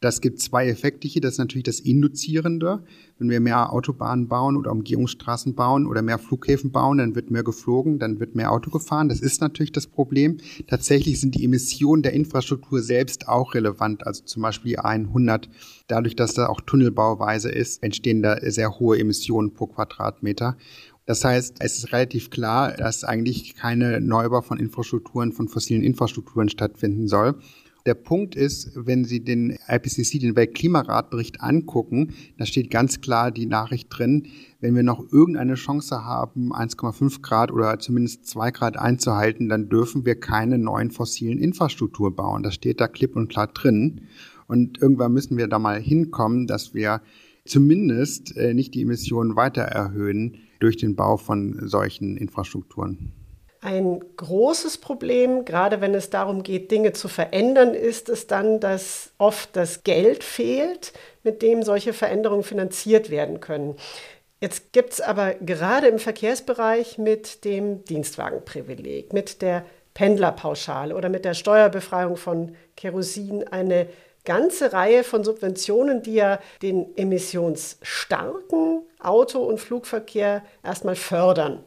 Das 0.02 0.22
gibt 0.22 0.40
zwei 0.40 0.68
Effekte 0.68 1.10
hier. 1.10 1.22
Das 1.22 1.34
ist 1.34 1.38
natürlich 1.40 1.66
das 1.66 1.82
Induzierende. 1.82 2.84
Wenn 3.18 3.30
wir 3.30 3.42
mehr 3.42 3.74
Autobahnen 3.74 4.30
bauen 4.30 4.56
oder 4.56 4.72
Umgehungsstraßen 4.72 5.56
bauen 5.56 5.86
oder 5.86 6.02
mehr 6.02 6.18
Flughäfen 6.18 6.72
bauen, 6.72 7.00
dann 7.00 7.16
wird 7.16 7.32
mehr 7.32 7.44
geflogen, 7.44 8.00
dann 8.00 8.20
wird 8.20 8.34
mehr 8.34 8.52
Auto 8.52 8.72
gefahren. 8.72 9.10
Das 9.10 9.20
ist 9.20 9.42
natürlich 9.42 9.74
das 9.74 9.88
Problem. 9.88 10.38
Tatsächlich 10.68 11.20
sind 11.20 11.36
die 11.36 11.44
Emissionen 11.44 12.02
der 12.02 12.14
Infrastruktur 12.14 12.82
selbst 12.82 13.28
auch 13.28 13.54
relevant. 13.56 14.08
Also 14.08 14.24
zum 14.24 14.42
Beispiel 14.42 14.78
100. 14.78 15.50
Dadurch, 15.88 16.16
dass 16.16 16.34
da 16.34 16.48
auch 16.48 16.62
Tunnelbauweise 16.62 17.50
ist, 17.50 17.84
entstehen 17.84 18.22
da 18.22 18.38
sehr 18.50 18.80
hohe 18.80 18.98
Emissionen 18.98 19.54
pro 19.54 19.68
Quadratmeter. 19.68 20.56
Das 21.06 21.26
heißt, 21.26 21.58
es 21.60 21.80
ist 21.80 21.92
relativ 21.92 22.30
klar, 22.30 22.72
dass 22.72 23.04
eigentlich 23.04 23.56
keine 23.56 24.00
Neubau 24.00 24.42
von 24.42 24.60
Infrastrukturen, 24.60 25.34
von 25.34 25.50
fossilen 25.50 25.82
Infrastrukturen 25.82 26.50
stattfinden 26.50 27.08
soll. 27.08 27.36
Der 27.86 27.94
Punkt 27.94 28.36
ist, 28.36 28.72
wenn 28.76 29.06
Sie 29.06 29.24
den 29.24 29.58
IPCC, 29.68 30.20
den 30.20 30.36
Weltklimaratbericht 30.36 31.42
angucken, 31.42 32.14
da 32.38 32.46
steht 32.46 32.70
ganz 32.70 33.02
klar 33.02 33.32
die 33.32 33.46
Nachricht 33.46 33.88
drin, 33.90 34.28
wenn 34.60 34.76
wir 34.76 34.84
noch 34.84 35.12
irgendeine 35.12 35.56
Chance 35.56 36.04
haben, 36.04 36.54
1,5 36.54 37.22
Grad 37.22 37.52
oder 37.52 37.80
zumindest 37.80 38.28
2 38.28 38.52
Grad 38.52 38.78
einzuhalten, 38.78 39.48
dann 39.50 39.70
dürfen 39.70 40.06
wir 40.06 40.20
keine 40.20 40.58
neuen 40.58 40.92
fossilen 40.92 41.40
Infrastruktur 41.40 42.16
bauen. 42.16 42.44
Das 42.44 42.56
steht 42.56 42.82
da 42.82 42.88
klipp 42.88 43.16
und 43.16 43.30
klar 43.30 43.48
drin. 43.48 44.02
Und 44.48 44.82
irgendwann 44.82 45.14
müssen 45.14 45.38
wir 45.38 45.48
da 45.48 45.60
mal 45.60 45.80
hinkommen, 45.80 46.48
dass 46.48 46.74
wir 46.74 47.02
zumindest 47.46 48.36
äh, 48.36 48.54
nicht 48.54 48.74
die 48.74 48.82
Emissionen 48.82 49.36
weiter 49.36 49.62
erhöhen 49.62 50.38
durch 50.60 50.78
den 50.78 50.96
Bau 50.96 51.18
von 51.18 51.68
solchen 51.68 52.18
Infrastrukturen. 52.18 53.14
Ein 53.62 54.02
großes 54.16 54.78
Problem, 54.78 55.44
gerade 55.44 55.82
wenn 55.82 55.94
es 55.94 56.10
darum 56.10 56.44
geht, 56.44 56.72
Dinge 56.72 56.94
zu 56.94 57.10
verändern, 57.10 57.74
ist 57.74 58.08
es 58.08 58.26
dann, 58.26 58.62
dass 58.62 59.12
oft 59.18 59.54
das 59.54 59.84
Geld 59.84 60.24
fehlt, 60.24 60.94
mit 61.24 61.42
dem 61.42 61.64
solche 61.64 61.92
Veränderungen 61.92 62.44
finanziert 62.44 63.10
werden 63.10 63.42
können. 63.42 63.76
Jetzt 64.40 64.72
gibt 64.72 64.94
es 64.94 65.02
aber 65.02 65.34
gerade 65.34 65.88
im 65.88 66.00
Verkehrsbereich 66.00 66.98
mit 66.98 67.44
dem 67.44 67.84
Dienstwagenprivileg, 67.84 69.12
mit 69.12 69.42
der 69.42 69.66
Pendlerpauschale 69.94 70.96
oder 70.96 71.10
mit 71.10 71.26
der 71.26 71.34
Steuerbefreiung 71.34 72.16
von 72.16 72.56
Kerosin 72.78 73.46
eine 73.50 73.90
ganze 74.24 74.72
Reihe 74.72 75.04
von 75.04 75.26
Subventionen, 75.26 76.02
die 76.02 76.14
ja 76.14 76.40
den 76.62 76.96
emissionsstarken 76.96 78.84
Auto- 79.00 79.44
und 79.44 79.60
Flugverkehr 79.60 80.44
erstmal 80.64 80.96
fördern. 80.96 81.66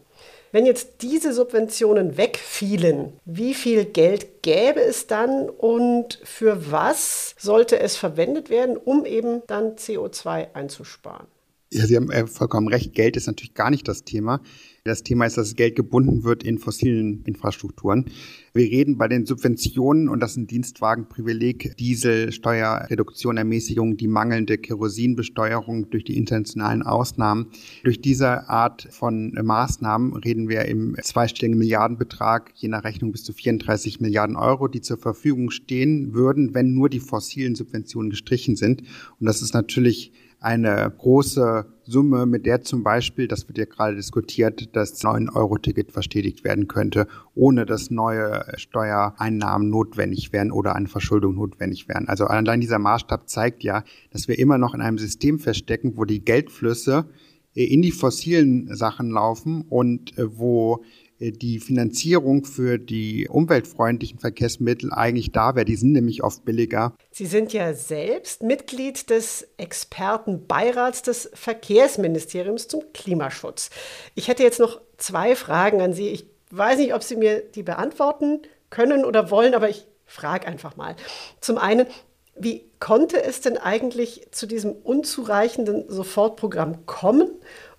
Wenn 0.52 0.66
jetzt 0.66 1.00
diese 1.00 1.32
Subventionen 1.32 2.18
wegfielen, 2.18 3.18
wie 3.24 3.54
viel 3.54 3.86
Geld 3.86 4.42
gäbe 4.42 4.82
es 4.82 5.06
dann 5.06 5.48
und 5.48 6.20
für 6.24 6.70
was 6.70 7.34
sollte 7.38 7.80
es 7.80 7.96
verwendet 7.96 8.50
werden, 8.50 8.76
um 8.76 9.06
eben 9.06 9.42
dann 9.46 9.76
CO2 9.76 10.52
einzusparen? 10.52 11.26
Ja, 11.74 11.86
Sie 11.86 11.96
haben 11.96 12.10
äh, 12.10 12.26
vollkommen 12.26 12.68
recht. 12.68 12.92
Geld 12.92 13.16
ist 13.16 13.26
natürlich 13.26 13.54
gar 13.54 13.70
nicht 13.70 13.88
das 13.88 14.04
Thema. 14.04 14.42
Das 14.84 15.04
Thema 15.04 15.24
ist, 15.24 15.38
dass 15.38 15.54
Geld 15.54 15.74
gebunden 15.74 16.22
wird 16.22 16.42
in 16.42 16.58
fossilen 16.58 17.22
Infrastrukturen. 17.24 18.10
Wir 18.52 18.66
reden 18.66 18.98
bei 18.98 19.08
den 19.08 19.24
Subventionen, 19.24 20.10
und 20.10 20.20
das 20.20 20.36
ein 20.36 20.46
Dienstwagenprivileg, 20.46 21.78
Diesel, 21.78 22.30
Steuerreduktion, 22.30 23.38
Ermäßigung, 23.38 23.96
die 23.96 24.06
mangelnde 24.06 24.58
Kerosinbesteuerung 24.58 25.88
durch 25.88 26.04
die 26.04 26.18
internationalen 26.18 26.82
Ausnahmen. 26.82 27.46
Durch 27.84 28.02
diese 28.02 28.50
Art 28.50 28.88
von 28.90 29.32
Maßnahmen 29.32 30.14
reden 30.16 30.50
wir 30.50 30.66
im 30.66 30.94
zweistelligen 31.00 31.58
Milliardenbetrag, 31.58 32.52
je 32.54 32.68
nach 32.68 32.84
Rechnung 32.84 33.12
bis 33.12 33.24
zu 33.24 33.32
34 33.32 33.98
Milliarden 34.00 34.36
Euro, 34.36 34.68
die 34.68 34.82
zur 34.82 34.98
Verfügung 34.98 35.50
stehen 35.50 36.12
würden, 36.12 36.52
wenn 36.52 36.74
nur 36.74 36.90
die 36.90 37.00
fossilen 37.00 37.54
Subventionen 37.54 38.10
gestrichen 38.10 38.56
sind. 38.56 38.82
Und 39.18 39.26
das 39.26 39.40
ist 39.40 39.54
natürlich 39.54 40.12
eine 40.42 40.92
große 40.98 41.66
Summe, 41.84 42.26
mit 42.26 42.46
der 42.46 42.62
zum 42.62 42.82
Beispiel, 42.82 43.28
das 43.28 43.48
wird 43.48 43.58
ja 43.58 43.64
gerade 43.64 43.96
diskutiert, 43.96 44.74
das 44.74 45.02
9-Euro-Ticket 45.02 45.92
verstetigt 45.92 46.44
werden 46.44 46.68
könnte, 46.68 47.06
ohne 47.34 47.66
dass 47.66 47.90
neue 47.90 48.44
Steuereinnahmen 48.56 49.70
notwendig 49.70 50.32
wären 50.32 50.52
oder 50.52 50.74
eine 50.74 50.88
Verschuldung 50.88 51.34
notwendig 51.34 51.88
wären. 51.88 52.08
Also 52.08 52.26
allein 52.26 52.60
dieser 52.60 52.78
Maßstab 52.78 53.28
zeigt 53.28 53.62
ja, 53.62 53.84
dass 54.10 54.28
wir 54.28 54.38
immer 54.38 54.58
noch 54.58 54.74
in 54.74 54.80
einem 54.80 54.98
System 54.98 55.38
feststecken, 55.38 55.96
wo 55.96 56.04
die 56.04 56.24
Geldflüsse 56.24 57.06
in 57.54 57.82
die 57.82 57.92
fossilen 57.92 58.74
Sachen 58.74 59.10
laufen 59.10 59.62
und 59.68 60.16
äh, 60.16 60.38
wo 60.38 60.76
äh, 60.76 61.01
die 61.30 61.60
Finanzierung 61.60 62.44
für 62.44 62.78
die 62.78 63.28
umweltfreundlichen 63.28 64.18
Verkehrsmittel 64.18 64.92
eigentlich 64.92 65.30
da 65.30 65.54
wäre. 65.54 65.64
Die 65.64 65.76
sind 65.76 65.92
nämlich 65.92 66.24
oft 66.24 66.44
billiger. 66.44 66.94
Sie 67.12 67.26
sind 67.26 67.52
ja 67.52 67.74
selbst 67.74 68.42
Mitglied 68.42 69.10
des 69.10 69.46
Expertenbeirats 69.56 71.02
des 71.02 71.30
Verkehrsministeriums 71.34 72.66
zum 72.66 72.82
Klimaschutz. 72.92 73.70
Ich 74.14 74.28
hätte 74.28 74.42
jetzt 74.42 74.58
noch 74.58 74.80
zwei 74.96 75.36
Fragen 75.36 75.80
an 75.80 75.92
Sie. 75.92 76.08
Ich 76.08 76.26
weiß 76.50 76.78
nicht, 76.78 76.94
ob 76.94 77.02
Sie 77.02 77.16
mir 77.16 77.40
die 77.40 77.62
beantworten 77.62 78.40
können 78.70 79.04
oder 79.04 79.30
wollen, 79.30 79.54
aber 79.54 79.68
ich 79.68 79.86
frage 80.06 80.46
einfach 80.46 80.76
mal. 80.76 80.96
Zum 81.40 81.58
einen, 81.58 81.86
wie 82.34 82.64
konnte 82.80 83.22
es 83.22 83.40
denn 83.40 83.58
eigentlich 83.58 84.26
zu 84.32 84.46
diesem 84.46 84.72
unzureichenden 84.72 85.84
Sofortprogramm 85.88 86.86
kommen? 86.86 87.30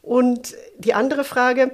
Und 0.02 0.56
die 0.78 0.94
andere 0.94 1.24
Frage, 1.24 1.72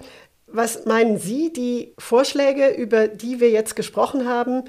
was 0.52 0.86
meinen 0.86 1.18
Sie, 1.18 1.52
die 1.54 1.94
Vorschläge, 1.98 2.70
über 2.70 3.08
die 3.08 3.40
wir 3.40 3.50
jetzt 3.50 3.76
gesprochen 3.76 4.26
haben, 4.26 4.64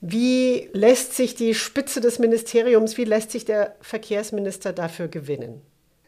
wie 0.00 0.68
lässt 0.72 1.14
sich 1.14 1.34
die 1.34 1.54
Spitze 1.54 2.00
des 2.00 2.18
Ministeriums, 2.18 2.98
wie 2.98 3.04
lässt 3.04 3.30
sich 3.30 3.44
der 3.44 3.76
Verkehrsminister 3.80 4.72
dafür 4.72 5.08
gewinnen? 5.08 5.60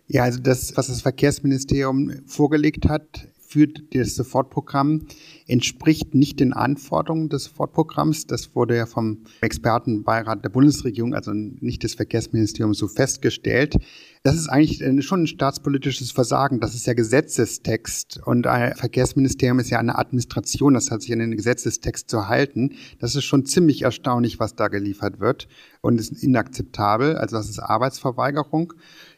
Ja, 0.09 0.25
also 0.25 0.41
das, 0.41 0.77
was 0.77 0.89
das 0.89 1.03
Verkehrsministerium 1.03 2.13
vorgelegt 2.27 2.89
hat, 2.89 3.29
für 3.55 3.69
das 3.69 4.17
Sofortprogramm 4.17 5.07
entspricht 5.47 6.13
nicht 6.13 6.41
den 6.41 6.53
Anforderungen 6.53 7.29
des 7.29 7.45
Sofortprogramms. 7.45 8.27
Das 8.27 8.57
wurde 8.57 8.77
ja 8.77 8.87
vom 8.87 9.19
Expertenbeirat 9.43 10.43
der 10.43 10.49
Bundesregierung, 10.49 11.15
also 11.15 11.31
nicht 11.33 11.85
des 11.85 11.95
Verkehrsministeriums, 11.95 12.79
so 12.79 12.89
festgestellt. 12.89 13.77
Das 14.27 14.37
ist 14.37 14.49
eigentlich 14.49 14.83
schon 15.05 15.25
ein 15.25 15.27
staatspolitisches 15.27 16.11
Versagen. 16.11 16.59
Das 16.59 16.75
ist 16.75 16.87
ja 16.87 16.95
Gesetzestext 16.95 18.23
und 18.25 18.47
ein 18.47 18.75
Verkehrsministerium 18.75 19.59
ist 19.59 19.69
ja 19.69 19.79
eine 19.79 19.99
Administration. 19.99 20.73
Das 20.73 20.91
hat 20.91 21.03
sich 21.03 21.13
an 21.13 21.19
den 21.19 21.37
Gesetzestext 21.37 22.09
zu 22.09 22.27
halten. 22.27 22.73
Das 23.01 23.17
ist 23.17 23.25
schon 23.25 23.45
ziemlich 23.45 23.83
erstaunlich, 23.83 24.41
was 24.41 24.57
da 24.57 24.69
geliefert 24.69 25.21
wird 25.21 25.47
und 25.85 25.99
ist 25.99 26.23
inakzeptabel. 26.23 27.17
Also 27.17 27.37
das 27.37 27.49
ist 27.49 27.59
Arbeitsverweigerung. 27.59 28.73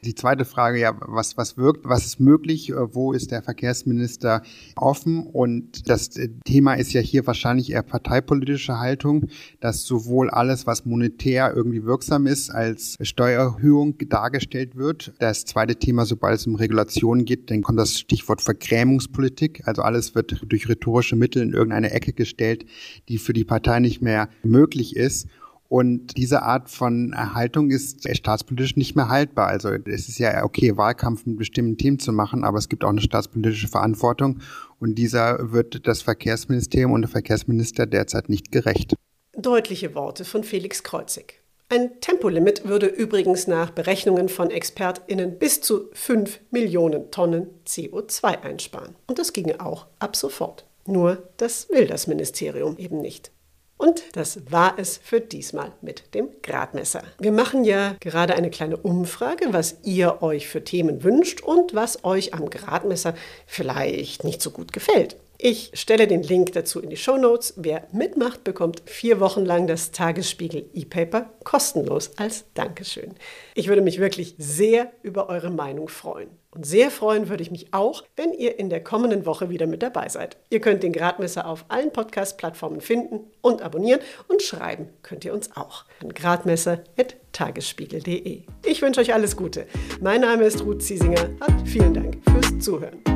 Die 0.05 0.14
zweite 0.14 0.44
Frage, 0.44 0.79
ja, 0.79 0.96
was, 1.00 1.37
was 1.37 1.57
wirkt, 1.57 1.88
was 1.88 2.07
ist 2.07 2.20
möglich, 2.20 2.72
wo 2.74 3.12
ist 3.12 3.31
der 3.31 3.42
Verkehrsminister 3.42 4.42
offen? 4.76 5.26
Und 5.26 5.88
das 5.88 6.11
Thema 6.44 6.74
ist 6.74 6.92
ja 6.92 7.00
hier 7.00 7.26
wahrscheinlich 7.26 7.70
eher 7.70 7.83
parteipolitische 7.83 8.79
Haltung, 8.79 9.29
dass 9.61 9.83
sowohl 9.83 10.31
alles, 10.31 10.66
was 10.66 10.85
monetär 10.85 11.52
irgendwie 11.55 11.85
wirksam 11.85 12.26
ist, 12.26 12.50
als 12.50 12.96
Steuererhöhung 13.00 13.96
dargestellt 14.09 14.76
wird 14.76 14.87
wird. 14.87 15.12
Das 15.18 15.44
zweite 15.44 15.76
Thema, 15.76 16.07
sobald 16.07 16.38
es 16.38 16.46
um 16.46 16.55
Regulationen 16.55 17.24
geht, 17.24 17.50
dann 17.50 17.62
kommt 17.62 17.79
das 17.79 17.98
Stichwort 17.98 18.40
Vergrämungspolitik. 18.40 19.62
Also 19.66 19.83
alles 19.83 20.14
wird 20.14 20.42
durch 20.46 20.68
rhetorische 20.68 21.16
Mittel 21.16 21.42
in 21.42 21.52
irgendeine 21.52 21.90
Ecke 21.90 22.12
gestellt, 22.12 22.64
die 23.09 23.18
für 23.18 23.33
die 23.33 23.44
Partei 23.44 23.81
nicht 23.81 24.00
mehr 24.00 24.29
möglich 24.42 24.96
ist. 24.96 25.29
Und 25.68 26.16
diese 26.16 26.42
Art 26.42 26.70
von 26.70 27.14
Haltung 27.35 27.70
ist 27.70 28.09
staatspolitisch 28.16 28.76
nicht 28.76 28.94
mehr 28.94 29.09
haltbar. 29.09 29.48
Also 29.48 29.70
es 29.70 30.09
ist 30.09 30.18
ja 30.18 30.44
okay, 30.44 30.76
Wahlkampf 30.76 31.26
mit 31.26 31.38
bestimmten 31.38 31.76
Themen 31.76 31.98
zu 31.98 32.12
machen, 32.12 32.44
aber 32.44 32.59
es 32.59 32.68
gibt 32.68 32.85
auch 32.85 32.90
eine 32.90 33.00
staatspolitische 33.00 33.68
Verantwortung. 33.68 34.40
Und 34.79 34.94
dieser 34.94 35.52
wird 35.52 35.87
das 35.87 36.02
Verkehrsministerium 36.02 36.92
und 36.92 37.02
der 37.02 37.11
Verkehrsminister 37.11 37.87
derzeit 37.87 38.29
nicht 38.29 38.52
gerecht. 38.52 38.94
Deutliche 39.37 39.94
Worte 39.94 40.24
von 40.24 40.44
Felix 40.44 40.83
Kreuzig. 40.83 41.40
Ein 41.68 42.00
Tempolimit 42.00 42.68
würde 42.68 42.87
übrigens 42.87 43.48
nach 43.48 43.70
Berechnungen 43.70 44.29
von 44.29 44.52
ExpertInnen 44.52 45.37
bis 45.37 45.61
zu 45.61 45.88
5 45.94 46.38
Millionen 46.52 47.11
Tonnen 47.11 47.48
CO2 47.66 48.42
einsparen. 48.42 48.94
Und 49.09 49.18
das 49.18 49.33
ginge 49.33 49.61
auch 49.61 49.87
ab 49.98 50.14
sofort. 50.14 50.64
Nur 50.87 51.29
das 51.38 51.68
will 51.68 51.88
das 51.88 52.07
Ministerium 52.07 52.79
eben 52.79 53.00
nicht. 53.00 53.33
Und 53.79 54.17
das 54.17 54.51
war 54.51 54.79
es 54.79 54.97
für 54.97 55.21
diesmal 55.21 55.73
mit 55.83 56.15
dem 56.15 56.31
Gradmesser. 56.43 57.03
Wir 57.19 57.33
machen 57.33 57.65
ja 57.65 57.95
gerade 58.01 58.35
eine 58.35 58.51
kleine 58.51 58.79
Umfrage, 58.79 59.53
was 59.53 59.77
ihr 59.83 60.23
euch 60.23 60.49
für 60.49 60.65
Themen 60.65 61.05
wünscht 61.05 61.43
und 61.43 61.75
was 61.75 62.05
euch 62.05 62.33
am 62.33 62.49
Gradmesser 62.49 63.15
vielleicht 63.47 64.25
nicht 64.25 64.41
so 64.41 64.51
gut 64.51 64.73
gefällt. 64.73 65.17
Ich 65.38 65.72
stelle 65.75 66.07
den 66.07 66.22
Link 66.22 66.53
dazu 66.53 66.81
in 66.81 66.88
die 66.88 66.96
Show 66.96 67.18
Notes. 67.18 67.53
Wer 67.57 67.87
mitmacht, 67.92 68.44
bekommt 68.44 68.81
vier 68.87 69.20
Wochen 69.20 69.44
lang 69.44 69.66
das 69.66 69.90
Tagesspiegel 69.90 70.70
E-Paper 70.72 71.29
kostenlos 71.44 72.12
als 72.16 72.46
Dankeschön. 72.55 73.14
Ich 73.55 73.68
würde 73.68 73.83
mich 73.83 74.01
wirklich 74.01 74.35
sehr 74.38 74.90
über 75.03 75.29
eure 75.29 75.51
Meinung 75.51 75.88
freuen. 75.88 76.31
Und 76.51 76.64
sehr 76.64 76.90
freuen 76.90 77.29
würde 77.29 77.42
ich 77.42 77.51
mich 77.51 77.75
auch, 77.75 78.03
wenn 78.16 78.33
ihr 78.33 78.59
in 78.59 78.70
der 78.70 78.83
kommenden 78.83 79.27
Woche 79.27 79.51
wieder 79.51 79.66
mit 79.66 79.83
dabei 79.83 80.09
seid. 80.09 80.38
Ihr 80.49 80.61
könnt 80.61 80.83
den 80.83 80.94
Gradmesser 80.94 81.46
auf 81.46 81.66
allen 81.68 81.92
Podcast-Plattformen 81.92 82.81
finden 82.81 83.31
und 83.42 83.61
abonnieren 83.61 84.01
und 84.29 84.40
schreiben 84.40 84.88
könnt 85.03 85.27
ihr 85.27 85.35
uns 85.35 85.55
auch 85.55 85.85
an 86.03 86.14
gradmesser.tagesspiegel.de. 86.14 88.44
Ich 88.64 88.81
wünsche 88.81 89.03
euch 89.03 89.12
alles 89.12 89.37
Gute. 89.37 89.66
Mein 90.01 90.22
Name 90.22 90.44
ist 90.44 90.64
Ruth 90.64 90.83
Ziesinger 90.83 91.29
und 91.46 91.68
vielen 91.68 91.92
Dank 91.92 92.16
fürs 92.25 92.59
Zuhören. 92.59 93.15